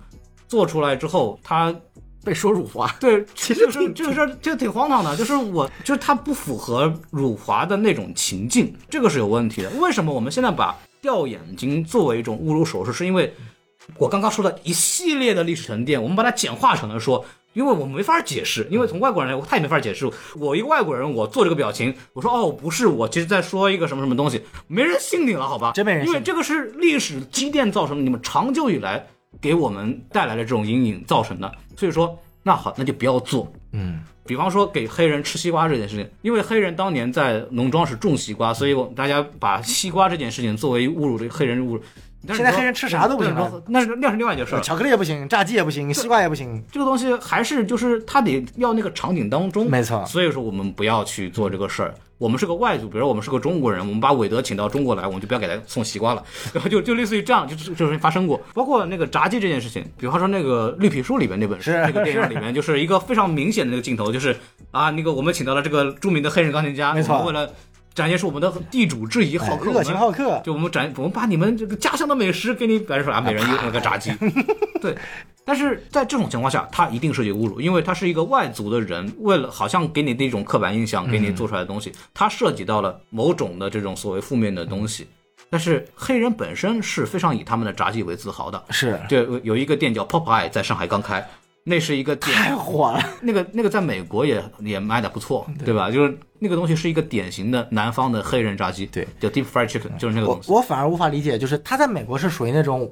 [0.48, 1.74] 做出来之后，他
[2.24, 9.70] 被说辱华，对， 其实这个事挺这个事儿就挺荒唐的，就是我就是它不符合辱华的那种情境，这个是有问题的。
[9.80, 12.92] 为什么我们现在把掉眼睛作为一种侮辱手势？
[12.92, 13.34] 是因为
[13.98, 17.24] 我刚刚说的一系列的历史沉淀，我们把它简化成了说。
[17.52, 20.10] 因为我没法解释，因为从外国人来，他也没法解释。
[20.36, 25.72] 我一个外国人，我做这个表情，我说哦，不是，我其实在说一个什么什么东西，没人信你了，好吧？
[25.72, 29.06] 真没人信因为这个是历史积淀造成的，你们长久以来
[29.40, 31.52] 给我们带来的这种阴影造成的。
[31.76, 33.52] 所以说，那好，那就不要做。
[33.72, 41.82] 嗯，比方说给黑人吃西瓜这件事情，因为黑人当年在农庄是种西瓜，所以我大家把西瓜这件事情作为侮辱这个黑人侮辱。
[42.28, 43.34] 现在黑人吃啥都不行
[43.68, 44.60] 那是那是另外一件事儿。
[44.60, 46.62] 巧克力也不行，炸鸡也不行，西瓜也不行。
[46.70, 51.94] 这个东西还是就是他得要那个场景当中，没错所以说我们不要去做这个事儿。
[52.18, 58.40] 我们是个外族，比如说我们是个中国人，我们把韦德请到中国来，我们就不要给他送西瓜了，然后就就类似于这样，就就就是发生过。
[58.54, 64.36] 包括那个炸鸡这件事情，比方说那个绿皮书里面那本书，是那个电影里面，就是一个非常明显的那个镜头，就是
[64.70, 67.50] 啊，那个我们请到了这个著名的黑人钢琴家，没错为了
[67.94, 74.12] 展现出我们的地主质疑好客，哎热情好客，就我们展，我们把你们这个家乡的美食给你摆出来，啊每人一那个炸鸡，
[74.80, 74.96] 对。
[75.44, 85.08] 但是在这种情况下，他一定是有侮辱，因为他是一个外族的人，为了好像给你的一种刻板印象，给你做出来的东西，他涉及到了某种的这种所谓负面的东西。
[85.50, 88.98] 但是黑人本身是非常以他们的炸鸡为自豪的，是。
[89.08, 91.28] 对，有一个店叫 Popeye 在上海刚开，
[91.64, 93.00] 那是一个典太火了。
[93.20, 95.90] 那个那个在美国也也卖的不错，对吧？
[95.90, 102.90] 就是那个东西是一个典型的南方的黑人炸鸡，对，叫 deep fried chicken，就是那个东西，我反而无法理解，就是它在美国是属于那种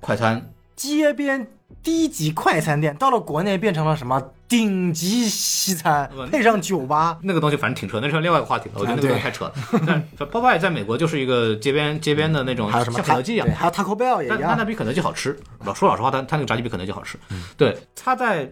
[0.00, 0.52] 快餐。
[0.80, 1.46] 街边
[1.82, 4.18] 低级快餐店，到了国内变成了什么
[4.48, 7.18] 顶级西餐嗯，配上酒吧。
[7.22, 8.76] 那个东西反正挺扯，那是另外一个话题了。
[8.76, 9.52] 我觉得那个东西太扯了。
[9.86, 14.38] 但 Popeye 在美国就是一个街边街边的那种，还有什么像肯德基一样对，，还有 Taco Bell 也一样。
[14.40, 15.38] 但但它比肯德基好吃。
[15.66, 17.18] 老说老实话，它它那个炸鸡比肯德基好吃。
[17.58, 18.50] 对，它在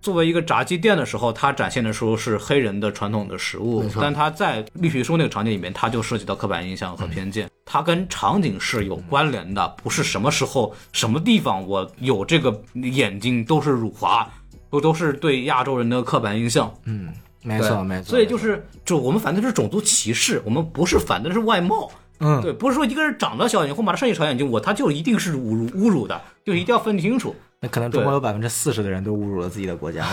[0.00, 14.28] 作为一个炸鸡店的时候，它展现的时候是黑人的传统的食物但它在绿皮书那个场景里面，它就涉及到刻板印象和偏见，它跟场景是有关联的，不是什么时候、什么地方我有这个眼睛都是辱华，
[14.70, 16.72] 都都是对亚洲人的刻板印象。
[16.84, 18.10] 嗯，没错没错。
[18.10, 21.90] 所以就是，就我们反对的是种族歧视，我们不是反对的是外貌。
[22.20, 27.34] 嗯对，不是说一个人长得小眼睛或马上设计小眼睛，我他就一定是侮辱侮辱的，就一定要分清楚。
[27.60, 30.06] 那可能中国有百分之四十的人都侮辱了自己的国家。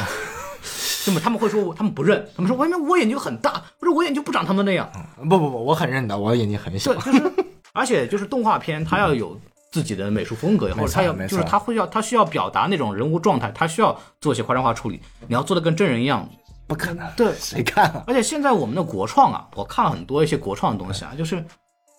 [1.08, 3.62] 那么他们会说，他们不认，他们说，为什么我眼睛很大？
[3.80, 4.90] 不是我眼睛不长他们那样。
[5.18, 7.02] 不不不，我很认的，我眼睛很小对，。
[7.02, 7.34] 就是，
[7.74, 9.40] 而且就是动画片，它要有
[9.72, 16.28] 自己的美术风格，或者它要就是它会要它需要表达那种人物状态，它需要做一些夸张化处理，你要做的跟真人一样。
[16.68, 18.04] 不可能，对，谁看啊？
[18.08, 21.46] 而且现在我们的国创啊，我看了很多一些国创的东西啊，就是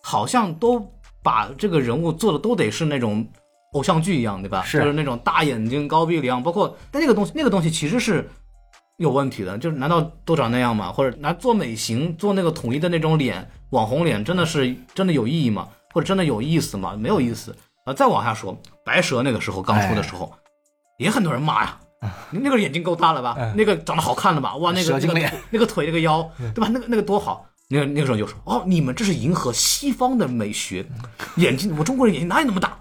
[0.02, 0.84] 好像都
[1.22, 3.24] 把这个人物做的都得是那种
[3.76, 4.62] 偶像剧一样，对吧？
[4.62, 8.26] 是就是那种大眼睛、高鼻梁，包括但那个东西，那个东西其实是
[8.96, 9.58] 有问题的。
[9.58, 10.90] 就是难道都长那样吗？
[10.90, 15.68] 或者拿做美型、做那个统一的那种脸、网红脸，真的是真的有意义吗？
[15.92, 16.96] 或者真的有意思吗？
[16.98, 17.54] 没有意思。
[17.84, 20.32] 啊，再往下说，白蛇那个时候刚出的时候，
[20.98, 21.78] 也很多人骂呀。
[22.30, 23.36] 那个眼睛够大了吧？
[23.56, 24.56] 那个长得好看了吧？
[24.56, 26.68] 哇，那个那个脸 那个腿那个腰，对吧？
[26.72, 27.46] 那个那个多好。
[27.68, 30.86] 那个那个时候就说，哦，你们这是迎合西方的美学，
[31.34, 32.78] 眼睛我中国人眼睛哪有那么大？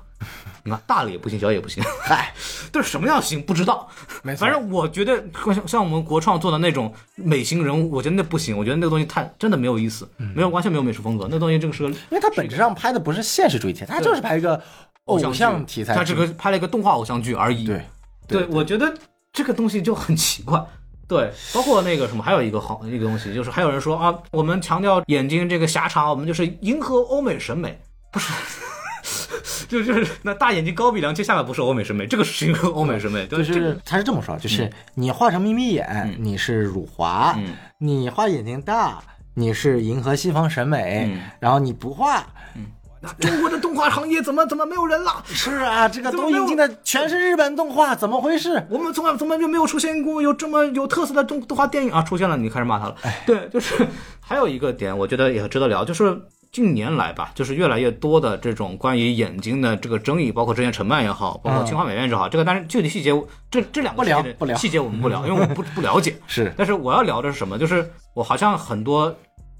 [0.66, 2.34] 你看大了也不行，小也不行，嗨，
[2.74, 3.88] 这是什么样行不知道。
[4.24, 14.60] 没错反正我觉得像像我们国创做的那种美型人物，我觉得那不行，我觉得那个东西太真的没有意思，没有完全没有美术风格，那东西这个是个因为它本质上拍的不是现实主义题材，它就是拍一个
[15.06, 15.94] 偶像题材。
[15.94, 17.66] 它只是拍了一个动画偶像剧而已。
[17.68, 17.86] 对
[18.28, 18.92] 对，我觉得
[19.32, 20.60] 这个东西就很奇怪。
[21.08, 27.80] 对，包括那个什么，还有一个好一个东西，就是还有人说啊，我们强调眼睛这个狭长，我们就是迎合欧美审美，
[28.12, 28.34] 不是。
[29.68, 39.02] 就 就是那大眼睛高鼻梁，接下来不是欧美审美，这个是一个欧美审美，就就是他是这么说，就是你画成眯眯眼，你是辱华；嗯你画眼睛大，
[39.34, 41.10] 你是迎合西方审美。
[41.12, 42.26] 嗯然后你不画，
[43.02, 45.24] 那中国的动画行业怎么怎么没有人了？
[45.28, 48.66] 是啊，这个都引进的全是日本动画，怎么回事？
[48.70, 52.02] 我们从来从来就没有出现过有这么有特色的动动画电影啊！
[52.02, 52.96] 出现了，你开始骂他了。
[53.26, 53.86] 对，就是
[54.20, 56.20] 还有一个点，我觉得也值得聊，就是
[56.56, 63.12] 近年来吧，就是越来越多的这种关于眼睛的这个争议，包括之前陈曼也好，包括清华美院也好，这个当然具体细节
[63.52, 66.16] 这这两个不聊细节不聊细节我们不聊， 因为我们不不了解。
[66.28, 67.60] 是但是我要聊的是什么？
[67.60, 69.14] 就是我好像很多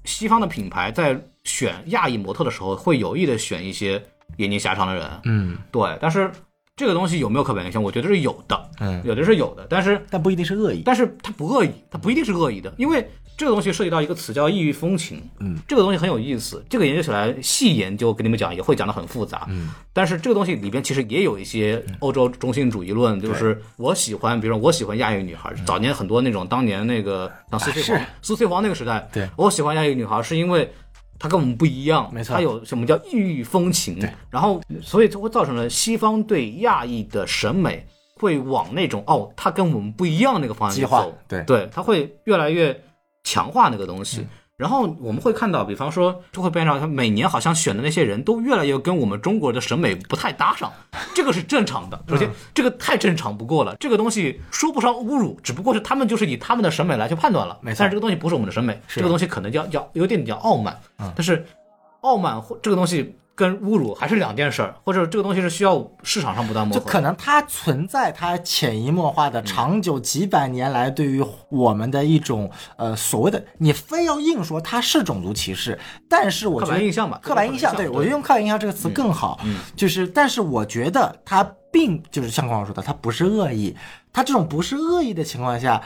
[0.06, 4.02] 西方的品牌在选亚裔模特的时候，会有意的选一些
[4.38, 5.04] 眼睛狭长的人。
[5.24, 6.30] 嗯对，但是
[6.76, 7.82] 这个东西有没有刻板印象？
[7.82, 10.82] 我觉得是有的，嗯，有的是有的，但是但不一定是恶意。
[10.82, 27.94] 但是它不恶意，它不一定是恶意的，因为这个东西涉及到一个词叫异域风情，嗯，这个东西很有意思，这个研究起来细研究跟你们讲也会讲得很复杂，嗯，但是这个东西里边其实也有一些欧洲中心主义论，就是我喜欢，比如说我喜欢亚裔女孩，早年很多那种当年那个像苏翠是。
[27.94, 29.28] 黄，苏翠黄那个时代，对。
[29.36, 30.70] 我喜欢亚裔女孩是因为。
[31.18, 32.34] 她跟我们不一样，没错。
[32.34, 37.86] 她有什么叫异域风情，对，然后所以就会造成了西方对亚裔的审美
[38.20, 41.42] 会往那种哦，她跟我们不一样那个方向去走，对。
[41.44, 42.78] 对，它会越来越
[43.26, 44.24] 强化那个东西。
[44.56, 50.72] 然后我们会看到，比方说就会变成他每年好像选的那些人都越来越跟我们中国的审美不太搭上，
[51.14, 52.04] 这个是正常的。
[52.08, 57.58] 首先，这个太正常不过了，这个东西说不上侮辱，只不过是他们就是以他们的审美来去判断了。
[57.60, 60.80] 没错但是这个东西不是我们的审美，这个东西可能叫叫有点叫傲慢。
[61.14, 61.44] 但是
[62.00, 66.84] 傲慢或这个东西跟侮辱还是两件事儿，或者这个东西是需要市场上不断磨合的。
[66.84, 75.78] 就可能它存在它潜移默化的长久几百年来对于我们的一种呃所谓的，你非要硬说它是种族歧视，
[76.08, 79.38] 但是我觉得板印象吧，刻板印象，对我觉得用刻板印象这个词更好。
[79.76, 83.76] 就是，但是我觉得它并就是像光老说的，它不是恶意，
[84.12, 85.82] 它这种不是恶意的情况下。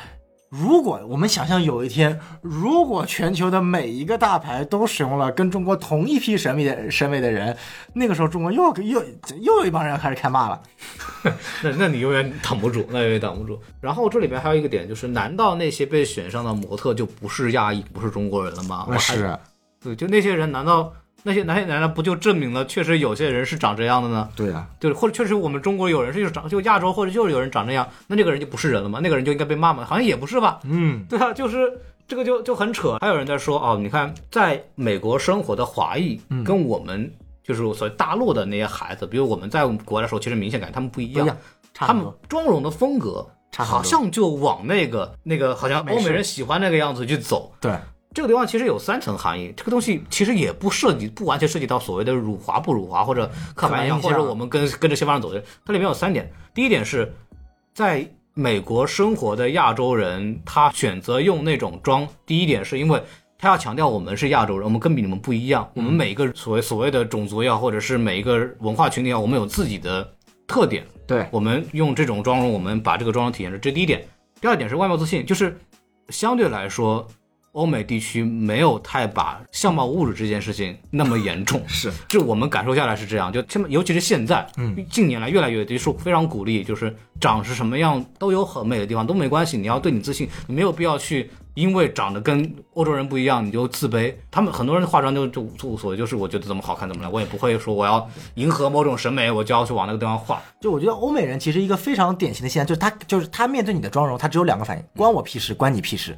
[0.51, 7.57] 如果我们想象有一天，如果全球的每一个大牌都使用了跟中国同一批审美的审美的人，
[7.92, 9.01] 那个时候中国又又
[9.40, 10.61] 又有一帮人要开始开骂了。
[11.62, 13.61] 那那你永远挡不住，那永远挡不住。
[13.80, 18.88] 然后这里边还有一个点，就是难道那些被选上的模特就不是亚裔，不是中国人了吗？
[18.98, 19.38] 是，
[19.80, 20.92] 对，就那些人，难道
[21.23, 24.29] 那些那些难道不就证明了确实有些人是长这样的呢？
[24.35, 29.01] 对啊，对，或者确实我们中国有人是就是长就亚洲或者就是有人长这样，那这个人就不是人了吗？
[29.03, 29.85] 那个人就应该被骂吗？
[29.85, 30.61] 好像也不是吧？
[30.65, 31.70] 嗯，对啊，就是
[32.09, 32.97] 这个就就很扯。
[33.01, 37.12] 还有人在说哦，你看在美国生活的华裔跟我们
[37.43, 41.36] 就是所谓大陆的那些孩子，比如我们在国外的时候，其实明显感觉他们不一样，
[41.74, 42.07] 他们。
[42.28, 43.27] 妆容的风格
[43.57, 47.53] 好像就往那个那个好像欧美人喜欢那个样子去走。
[47.61, 47.73] 对，
[48.15, 55.43] 这个地方其实有三层含义，这个东西其实也不涉及，不完全涉及到所谓的辱华不辱华或者刻板印象，或者我们跟跟着西方人走的。
[55.65, 57.12] 它里面有三点，第一点是
[57.73, 63.03] 在美国生活的亚洲人，他选择用那种妆，第一点是因为。
[63.43, 65.66] 他要强调我们是亚洲人，我们跟比你们不一样。
[65.73, 70.07] 我们每一个所谓所谓的种族也好，或者是每一个文化群体也好，我们有自己的
[70.47, 70.87] 特点。
[71.07, 74.07] 对，我们用这种妆容，我们把这个妆容体现出，这是第一点。
[74.43, 75.59] 第二点是外貌自信，就是
[76.11, 77.09] 相对来说，
[77.52, 81.60] 欧美地区没有太把相貌侮辱这件事情那么严重。
[81.68, 91.31] 是，这我们感受下来是这样，就这么，尤其是现在，嗯，近年来越来越多是非常鼓励，就是长是什么样都有很美的地方，都没关系，你要对你自信，你没有必要去。
[91.55, 94.14] 因为长得跟欧洲人不一样，你就自卑。
[94.31, 100.40] 他们很多人化妆就就就无所谓，就是我觉得怎么好看怎么来，我也不会说我要迎合某种审美，我就要去往那个地方画。
[100.60, 106.16] 就我觉得欧美人其实一个非常典型的现象，就是他就是他面对你的妆容，他只有两个反应：关我屁事，关你屁事。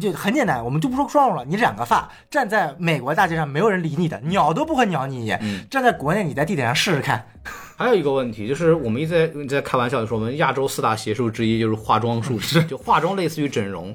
[0.00, 5.40] 就很简单，我们就不说妆容了，你染个发，站在美国大街上没有人理你的，鸟都不会鸟你一眼。
[5.70, 7.26] 站在国内，你在地铁上试试看。
[7.76, 13.94] 还有一个问题就是，我们一直在在开玩笑的说，我们亚洲四大邪术之一就是化妆术，就化妆类似于整容。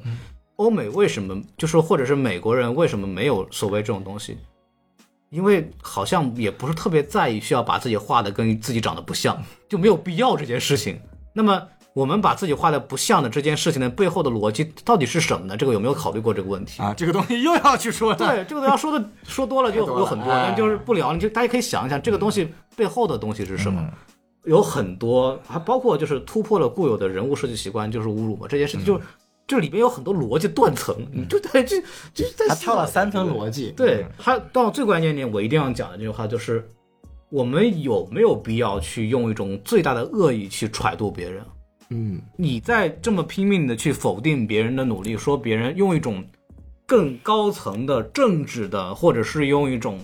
[0.58, 4.38] 欧美为什么就是或者是美国人为什么没有所谓这种东西？
[5.32, 11.00] 因为好像也不是特别在意需要把自己画的跟自己长得不像，就没有必要这件事情。
[11.34, 15.58] 那么我们把自己画的不像的这件事情的背后的逻辑到底是什么呢？
[15.58, 16.94] 这个有没有考虑过这个问题啊？
[16.96, 18.16] 这个东西又要去说了。
[18.20, 21.12] 对，这个要说的说多了就有很多，哎但就是不聊。
[21.12, 23.86] 你就大家可以想一想，这个东西背后的东西是什么？
[24.46, 28.48] 有很多，还包括就是突破了固有的人物设计习惯，就是侮辱嘛。
[28.48, 29.00] 这件事情就
[29.46, 31.82] 这里边有很多逻辑断层，你就 在这
[32.14, 33.72] 就是在他跳了三层逻辑。
[33.76, 36.66] 对，他到最关键点，我一定要讲的这句话就是：
[37.30, 41.44] 我们有没有必要去用一种最大的恶意去揣度别人？
[41.94, 46.24] 嗯，你在这么拼命的去否定别人的努力，说别人用一种
[46.86, 50.00] 更高层的政治的，或者是用一种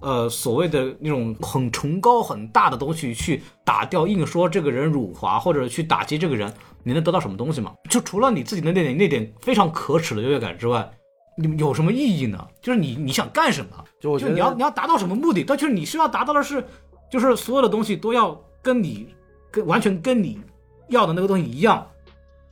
[0.00, 7.72] 呃所谓的那种很崇高很大的东西去打掉，硬说这个人辱华，或者去打击这个人，你能得到什么东西吗？
[7.88, 10.90] 就除了你自己的那点那点非常可耻的优越感之外，
[11.38, 12.44] 你有什么意义呢？
[12.60, 13.84] 就是你你想干什么？
[14.00, 15.44] 就你要你要达到什么目的？
[15.44, 16.64] 但就是你需要达到的是，
[17.08, 19.06] 就是所有的东西都要跟你
[19.52, 20.40] 跟完全跟你
[20.88, 21.86] 要的那个东西一样，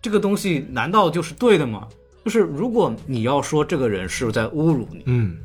[0.00, 1.86] 这个东西难道就是对的吗？
[2.24, 5.38] 就是如果你要说这个人是在侮辱你，嗯，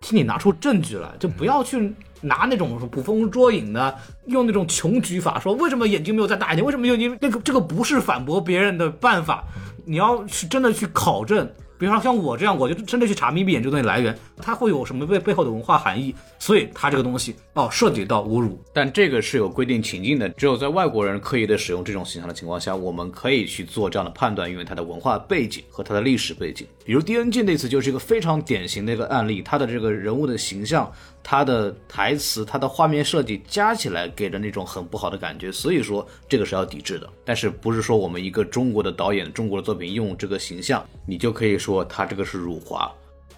[0.00, 3.94] 请你拿出证据来，就不要去拿那种捕风捉影的，
[4.26, 9.44] 用那种穷举法说为什么眼睛没有再大一点，为什么有你那个这个不是反驳别人的办法，
[9.84, 11.48] 你要是真的去考证。
[11.78, 26.66] 比方说像我这样，我就真的去查眯眯眼这东西来源，它会有什么背背后的文化含义，所以它这个东西哦涉及到侮辱，但这个是有规定情境的，只有在外国人刻意的使用这种形象的情况下，我们可以去做这样的判断，因为它的文化背景和它的历史背景。
[26.84, 30.90] 比如 DNG 那次就是一个非常典型的一个案例，它的这个人物的形象、
[31.24, 37.08] 他的台词、他的画面设计加起来给人那种很不好的感觉，所以说这个是要抵制的。
[37.24, 42.92] 但是不是说我们一个中国的导演、中国的作品用这个形象，你就可以说他这个是辱华？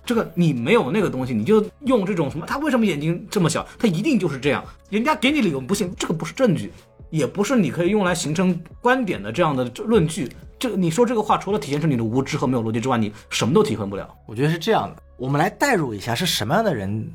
[0.04, 2.44] 这个你没有那个东西，你就用这种什么？
[2.44, 3.66] 他为什么眼睛这么小？
[3.78, 4.64] 他一定就是这样。
[4.90, 6.72] 人家给你理由不信，这个不是证据。
[7.08, 10.28] 也不是你可以用来形成观点的这样的论据。
[10.58, 14.12] 这个你说这个话，除了体现出你的无知和没有逻辑之外，你什么都体会不了。
[14.26, 17.12] 我觉得是这样的，我们来代入一下，是什么样的人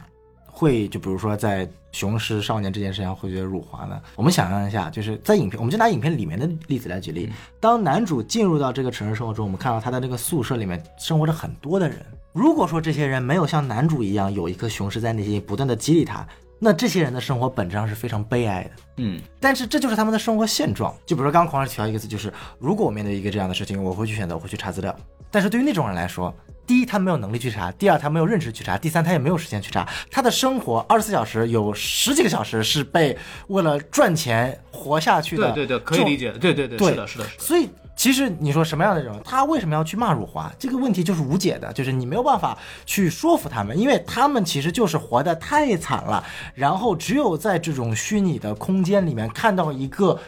[0.62, 4.00] 会就比如说在雄狮少年这件事上会觉得辱华呢？
[4.16, 7.28] 我们想象一下，就是在影片，我们就拿影片里面的例子来举例。
[7.60, 11.98] 当男主进入到这个城市生活中，我们看到他的那个宿舍里面生活着很多的人。
[12.32, 16.26] 如果说这些人没有像男主一样有一颗雄狮在内心不断的激励他，
[16.64, 18.70] 那这些人的生活本质上是非常悲哀的。
[18.98, 20.96] 嗯，但是这就是他们的生活现状。
[21.08, 24.96] 就比如说刚刚狂人提到一个词，就是如果我面对一个这样的事情，我会去选择，我会去查资料。
[25.32, 26.32] 但是对于那种人来说，
[26.68, 29.88] 第一他没有能力去查，第二他没有认知去查，第三他也没有时间去查。
[30.12, 33.18] 他的生活二十四小时有十几个小时是被
[33.48, 35.52] 为了赚钱活下去的。
[35.54, 36.32] 对对对，可以理解。
[36.34, 37.44] 对对对，是的，是的，是的。
[37.44, 37.68] 所以
[38.02, 40.52] 其实你说什么样的人，他为什么要去骂辱华？
[40.58, 46.26] 这个问题就是无解的，就是你没有办法去说服他们，因为他们其实就是活得太惨了。
[46.56, 50.20] 然后只有在这种虚拟的空间里面看到一个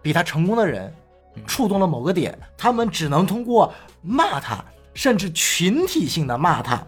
[0.00, 0.90] 比他成功的人，
[1.46, 3.70] 触动了某个点，他们只能通过
[4.00, 4.64] 骂他，
[4.94, 6.82] 甚至群体性的骂他。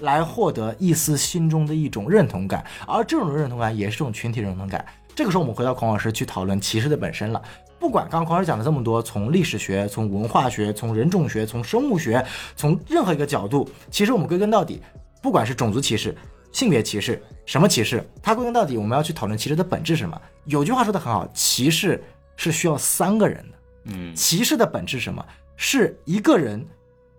[0.00, 4.82] 来获得一丝心中的一种认同感，而这种认同感也是这种群体认同感。
[5.14, 7.42] 这个时候，我们回到孔老师去讨论歧视的本身了。
[7.86, 12.26] 不管刚刚孔老师讲了这么多，从历史学、从文化学、从人种学、从生物学、
[12.56, 14.82] 从任何一个角度，其实我们归根到底，
[15.22, 16.12] 不管是种族歧视、
[16.50, 20.20] 性别歧视，什么歧视，它归根到底，我们要去讨论歧视的本质是什么。
[20.46, 22.02] 有句话说的很好，歧视
[22.34, 23.58] 是需要三个人的。
[23.84, 25.24] 嗯，歧视的本质是什么？
[25.54, 26.66] 是一个人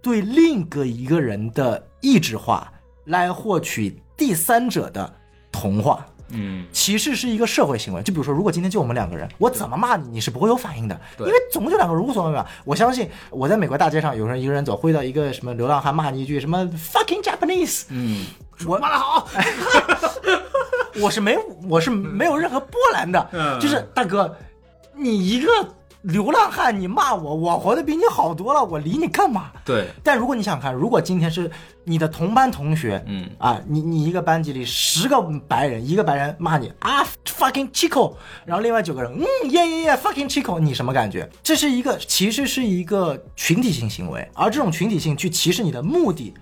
[0.02, 2.69] 对另一个一个人的意志化
[3.06, 5.10] 来获取第三者的
[5.49, 6.06] 同化。
[6.30, 12.45] 嗯，歧视是一个社会行为，就比如说，如果今天就我们两个人，我怎么骂你，你是不会有反应的，因为总共就两个人，无所谓嘛。
[12.66, 18.26] 我相信我在美国大街上，有人一个人走，挥到一个什么流浪汉骂你一句什么 fucking Japanese，嗯，
[18.66, 19.28] 我骂的好，
[20.99, 21.38] 我是没
[21.70, 23.60] 我是没有任何波澜的，嗯。
[23.60, 24.36] 就是大哥，
[24.94, 25.49] 你一个
[26.08, 29.52] 流浪汉，你骂我，我活得比你好多了，我理你干嘛？
[29.66, 31.52] 对，但如果你想看，如果今天是
[31.84, 38.14] 你的同班同学，嗯啊，你你一个班级里十个白人，一个白人骂你啊 fucking chico，
[38.46, 41.30] 然后另外九个人嗯耶耶耶 fucking chico，你什么感觉？
[41.44, 46.34] 这是一个其实是一个群体性行为，而这种群体性去歧视你的目的，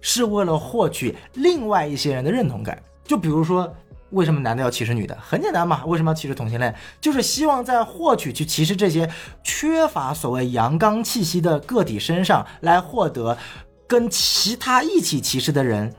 [0.00, 2.76] 是为了获取另外一些人的认同感。
[3.04, 3.72] 就比如说。
[4.12, 5.16] 为什么男的要歧视女的？
[5.20, 6.74] 很简单嘛，为什么要歧视同性恋？
[7.00, 9.10] 就是希望在获取去歧视这些
[9.42, 13.36] 缺乏所谓阳刚气息的个体身上，来获得
[13.86, 15.94] 跟其他一起歧视的人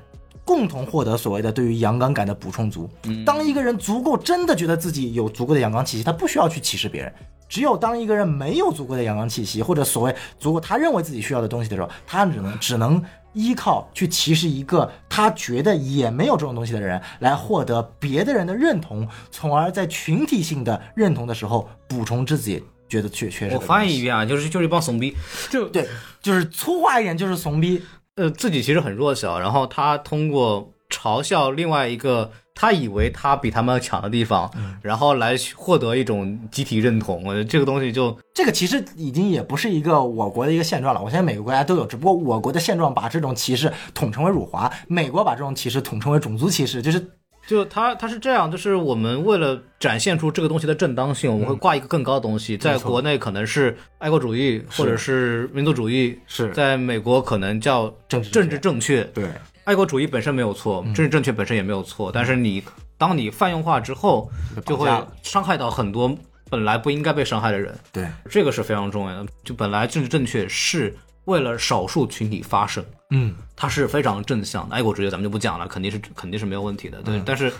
[0.46, 2.90] 共同获得所谓的对于阳刚感的补充足。
[3.26, 7.14] 当一个人足够真的觉得自己有足够的阳刚气息，他不需要去歧视别人。
[7.50, 13.04] 只有当一个人没有足够的阳刚气息，或者所谓足够他认为自己需要的东西的时候，他只能只能
[13.34, 23.60] 依靠去歧视一个他觉得也没有这种东西的人，来获得别的人的认同，从而在群体性的认同的时候补充自己觉得缺缺失我。
[23.60, 25.16] 翻译一遍啊，就是就是一帮怂逼，
[25.52, 25.88] 就对，
[26.24, 27.84] 就是粗话一点就是怂逼。
[28.16, 37.24] 呃自己其实很弱小，然后他通过嘲笑另外一个他以为他比他们强的地方，然后来获得一种集体认同。
[37.24, 47.04] 我觉得这个东西就这个其实已经也不是一个我国的一个现状了，我相信每个国家都有，只不过我国的现状把这种歧视统称为辱华，美国把这种歧视统称为种族歧视，就是
[47.48, 56.52] 就他他是这样，就是我们为了展现出这个东西的正当性，我们会挂一个更高的东西，在国内可能是爱国主义或者是民族主义，是。
[56.52, 59.04] 在美国可能叫政治政治正确。
[59.14, 59.26] 对。
[59.66, 62.62] 爱国主义本身没有错，政治正确本身也没有错，但是你
[62.98, 64.30] 当你泛用化之后，
[64.66, 64.90] 就会
[65.22, 66.14] 伤害到很多
[66.50, 69.30] 本来不应该被伤害的人，对，这个是非常重要的。
[69.44, 70.94] 就本来政治正确是
[71.26, 74.76] 为了少数群体发声，嗯，它是非常正向的。
[74.76, 77.22] 爱国主义咱们就不讲了，肯定是肯定是没有问题的，对。
[77.26, 77.52] 但是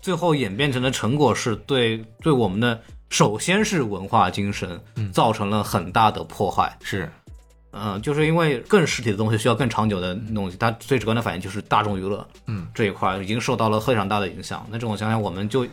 [0.00, 4.80] 最后演变成的成果是对对我们的首先是文化精神
[5.12, 6.76] 造成了很大的破坏。
[6.82, 7.10] 是
[7.70, 14.66] 嗯，就是因为更实体的东西需要更长久的东西，它最直观的反应就是大众娱乐，嗯，这一块已经受到了非常大的影响。
[14.70, 15.66] 那这种想想，我们就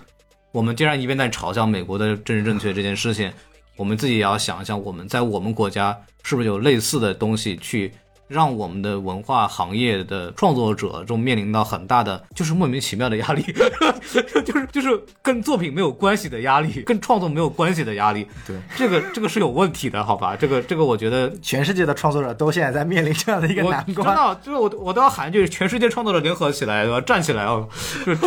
[0.51, 3.31] 我们既然一边在嘲笑美国的政治正确这件事情，
[3.75, 7.93] 我们自己也要想一想，我们在我们国家是不是有类似的东西去。
[8.27, 13.43] 让我们的文化行业的创作者中面临到很大的，就是莫名其妙的压力，
[14.43, 18.25] 就是 就是跟作品没有关系的压力， 跟创作没有关系的压力。
[18.47, 20.35] 对，这个这个是有问题的，好吧？
[20.35, 24.07] 这个这个我觉得全世界的创作者都现在在面临这样的一个我难关。
[24.07, 26.99] 真的就是我我都要喊一句，全世界创作者联合起来，要？
[26.99, 27.69] 站起来哦！
[28.03, 28.21] 就是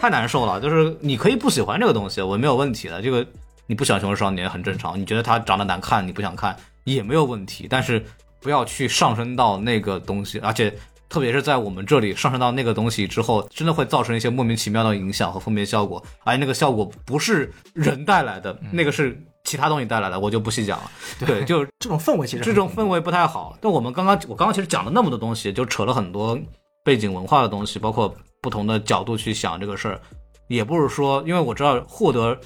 [0.00, 0.58] 太难受了。
[0.58, 3.02] 就是你可以不喜欢这个东西，我没有问题的。
[3.02, 3.26] 这个
[3.66, 7.66] 你不喜欢《熊出少年》很正常，你觉得他长得难看，你不想看也没有问题。
[7.68, 8.04] 但是
[8.40, 10.74] 不要去上升到那个东西，而且
[11.08, 20.90] 特别是在我们这里上升到那个东西之后，真的会造成一些莫名其妙的影响和负面效果，而那个效果不是人带来的，那个是其他东西带来的，我就不细讲了。
[21.24, 23.56] 对，就 这种氛围其实这种氛围不太好。
[23.60, 26.38] 但我们刚刚我刚刚其实讲了那么多东西，就扯了很多
[26.82, 30.00] 背景文化的东西，包括不同的角度去想这个事儿，
[30.48, 32.38] 也不是说，因为我知道获得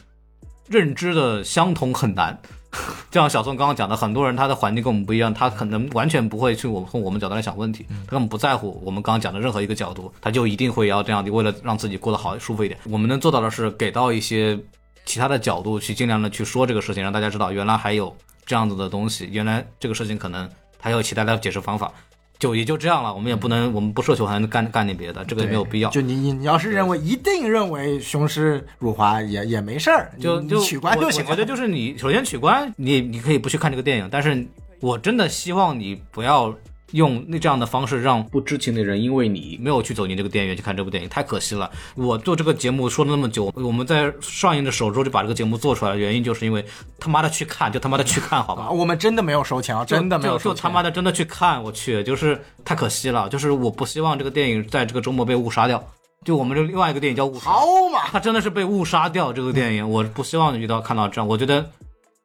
[0.68, 2.38] 认知的相同很难。
[3.10, 12.78] 就像小宋刚刚讲的，很多人他的环境跟我们不一样，他可能完全不会去我们从我们角度来想问题，他根本不在乎我们刚刚讲的任何一个角度，他就一定会要这样的，为了让自己过得好舒服一点。
[12.84, 14.58] 我们能做到的是给到一些
[15.06, 18.14] 其他的角度去尽量的去说这个事情，让大家知道原来还有
[18.44, 20.46] 这样子的东西，原来这个事情可能
[20.78, 21.90] 还有其他的解释方法。
[22.38, 25.90] 就也就这样了，我们也不能，我们不奢求还能干干点别的，这个也没有必要。
[25.90, 31.30] 就你你你要是认为一定认为雄狮辱华也也没事儿，就就取关就行了。
[31.30, 34.46] 我觉得就是你首先取关，你你可以不去看这个电影，但是
[34.80, 36.54] 我真的希望你不要。
[36.92, 41.70] 用那这样的方式让不知情的人，因为你没有去走进这个电影院去看这部电影，太可惜了。
[41.94, 46.64] 我做这个节目说了那么久，我们在上映的首周就把这个节目做出来，原因就是因为
[46.98, 48.70] 他妈的去看，就他妈的去看，好吧？
[48.72, 50.56] 我们真的没有收钱啊，真的没有收钱。
[50.56, 53.28] 就他妈的真的去看，我去，就是太可惜了。
[53.28, 55.82] 就是我不希望这个电影在这个周末被误杀掉。
[56.24, 59.32] 就我们这另外一个电影叫《误杀》，好嘛，它真的是被误杀掉。
[59.32, 61.64] 这个电影，我不希望遇到看到这样，我觉得。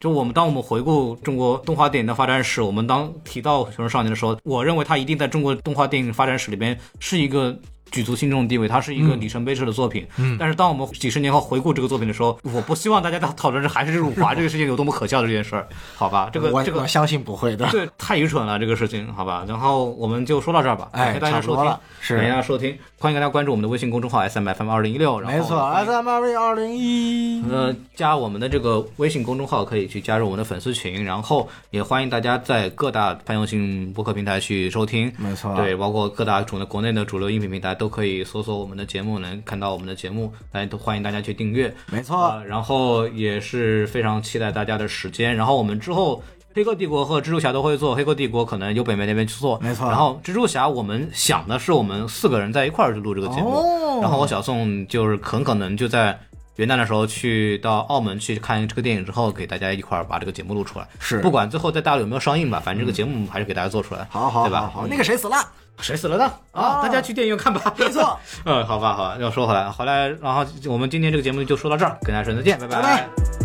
[0.03, 7.57] 就我们当我们回顾中国动画电影的发展史，我们当提到《熊出少年》的时候，我认为它一定在中国动画电影发展史里边是一个。
[7.91, 10.03] 举足轻重的地位，它是一个里程碑式的作品。
[10.17, 16.27] 嗯，但是当我们几十年后回顾这个作品的时候，我不希望大家讨论的还是辱华这个事情有多么可笑的这件事儿，好吧？
[16.33, 19.45] 这个这个相信不会的，对，太愚蠢了这个事情，好吧？
[19.47, 38.57] 然后我们就说到这儿吧，感谢大家收听，是感谢大家收听，欢迎大家关注我们的微信公众号 S M F M 二零一六，没错，S M F M 二零一，呃，加我们的这个微信公众号可以去加入我们的粉丝群，然后也欢迎大家在各大泛用性播客平台去收听，没错，对，包括各大主的国内的主流音频平台都可以搜索。
[38.57, 42.41] 我们的节目能看到我们的节目，大家都欢迎大家去订阅，没错。
[42.47, 45.35] 然后也是非常期待大家的时间。
[45.35, 46.23] 然后我们之后
[46.55, 49.89] 《黑客帝国》和《蜘蛛侠》都会做，《黑客帝国》可能由北美那边去做，没错。
[49.89, 56.17] 然后《蜘蛛侠》我们想的是我们四个人在一块儿去录这个节目，然后我小宋就是很可能就在
[56.57, 60.87] 元旦的时候去到澳门去看这个电影之后，给大家一块儿把这个节目录出来。
[60.99, 64.69] 是，不管最后在大陆有没有上映吧，反正这个节目还是给大家做出来，好好，对吧？
[64.73, 65.37] 好，那个谁死了？
[65.79, 66.31] 谁死了呢？
[66.51, 67.73] 啊，大家去电影院看吧。
[67.79, 68.15] 没错。
[68.45, 69.17] 嗯，好吧，好吧。
[69.19, 73.42] 要说回来，回来，然后我们今天这个节目就说到这儿，跟大家说再见，拜拜。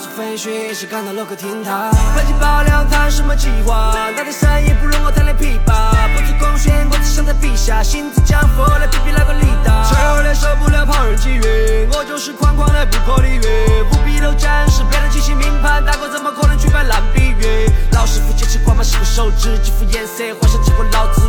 [0.00, 1.70] 要是飞行时赶到某个天台。
[2.16, 3.92] 半斤八两谈什么计划？
[4.16, 5.92] 那点生意不如我弹点琵琶。
[6.14, 9.84] 不做贡献，我只想在笔下，信子江佛来比比哪个力大。
[9.84, 13.84] 吃后脸受不了旁人觊觎，我就是狂狂的不可理喻。
[13.90, 17.68] 不必都展示，别人精心命盘，大哥怎么可能去摆烂比喻？
[17.92, 21.20] 老师傅坚持光芒洗过手指，几副颜色幻想见过老子。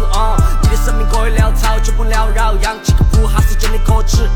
[0.64, 4.30] 你的生命过于潦草，就不缭绕，养几个不哈是真的可耻。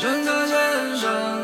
[0.00, 1.37] 深刻先生。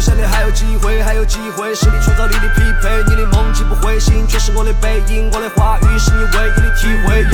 [0.00, 3.02] 下的还有机会，还有机会，实力创造力的匹配。
[3.08, 5.28] 你的梦境不会醒，却是我的背影。
[5.30, 7.26] 我的话语是你唯一的体会。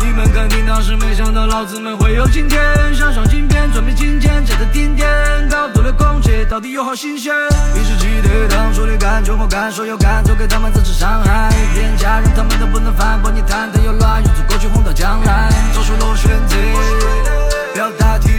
[0.00, 2.60] 你们肯定当时没想到老子们会有今天，
[2.94, 5.08] 想上镜片，准备金钱，站在顶点，
[5.48, 7.32] 高度的空气到底有好新鲜。
[7.76, 11.50] 一直记得当初的感觉，我敢说有敢做，给他们造成伤害。
[11.74, 16.56] 连家人他们都不能反驳，你谈的又乱，用足过去轰到将来，做出了选择，
[17.74, 18.37] 表达题路。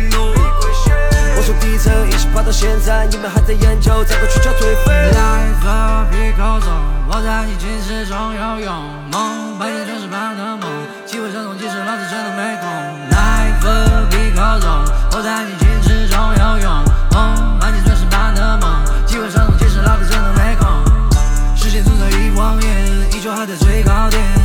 [1.40, 4.92] 我从底层一直爬到现在，你们还在研究怎么去叫颓废。
[4.92, 6.68] 来个皮口走，
[7.08, 8.76] 我在你寝室中游泳，
[9.10, 10.68] 梦白天就是白的梦，
[11.06, 12.68] 机会上种即使老子真的没空。
[13.16, 14.68] 来个皮口走，
[15.16, 16.68] 我在你寝室中游泳，
[17.16, 18.68] 梦白天就是白的梦，
[19.08, 20.68] 机会上种即使老子真的没空。
[21.56, 24.39] 时间总在一晃眼，依旧还在最高点。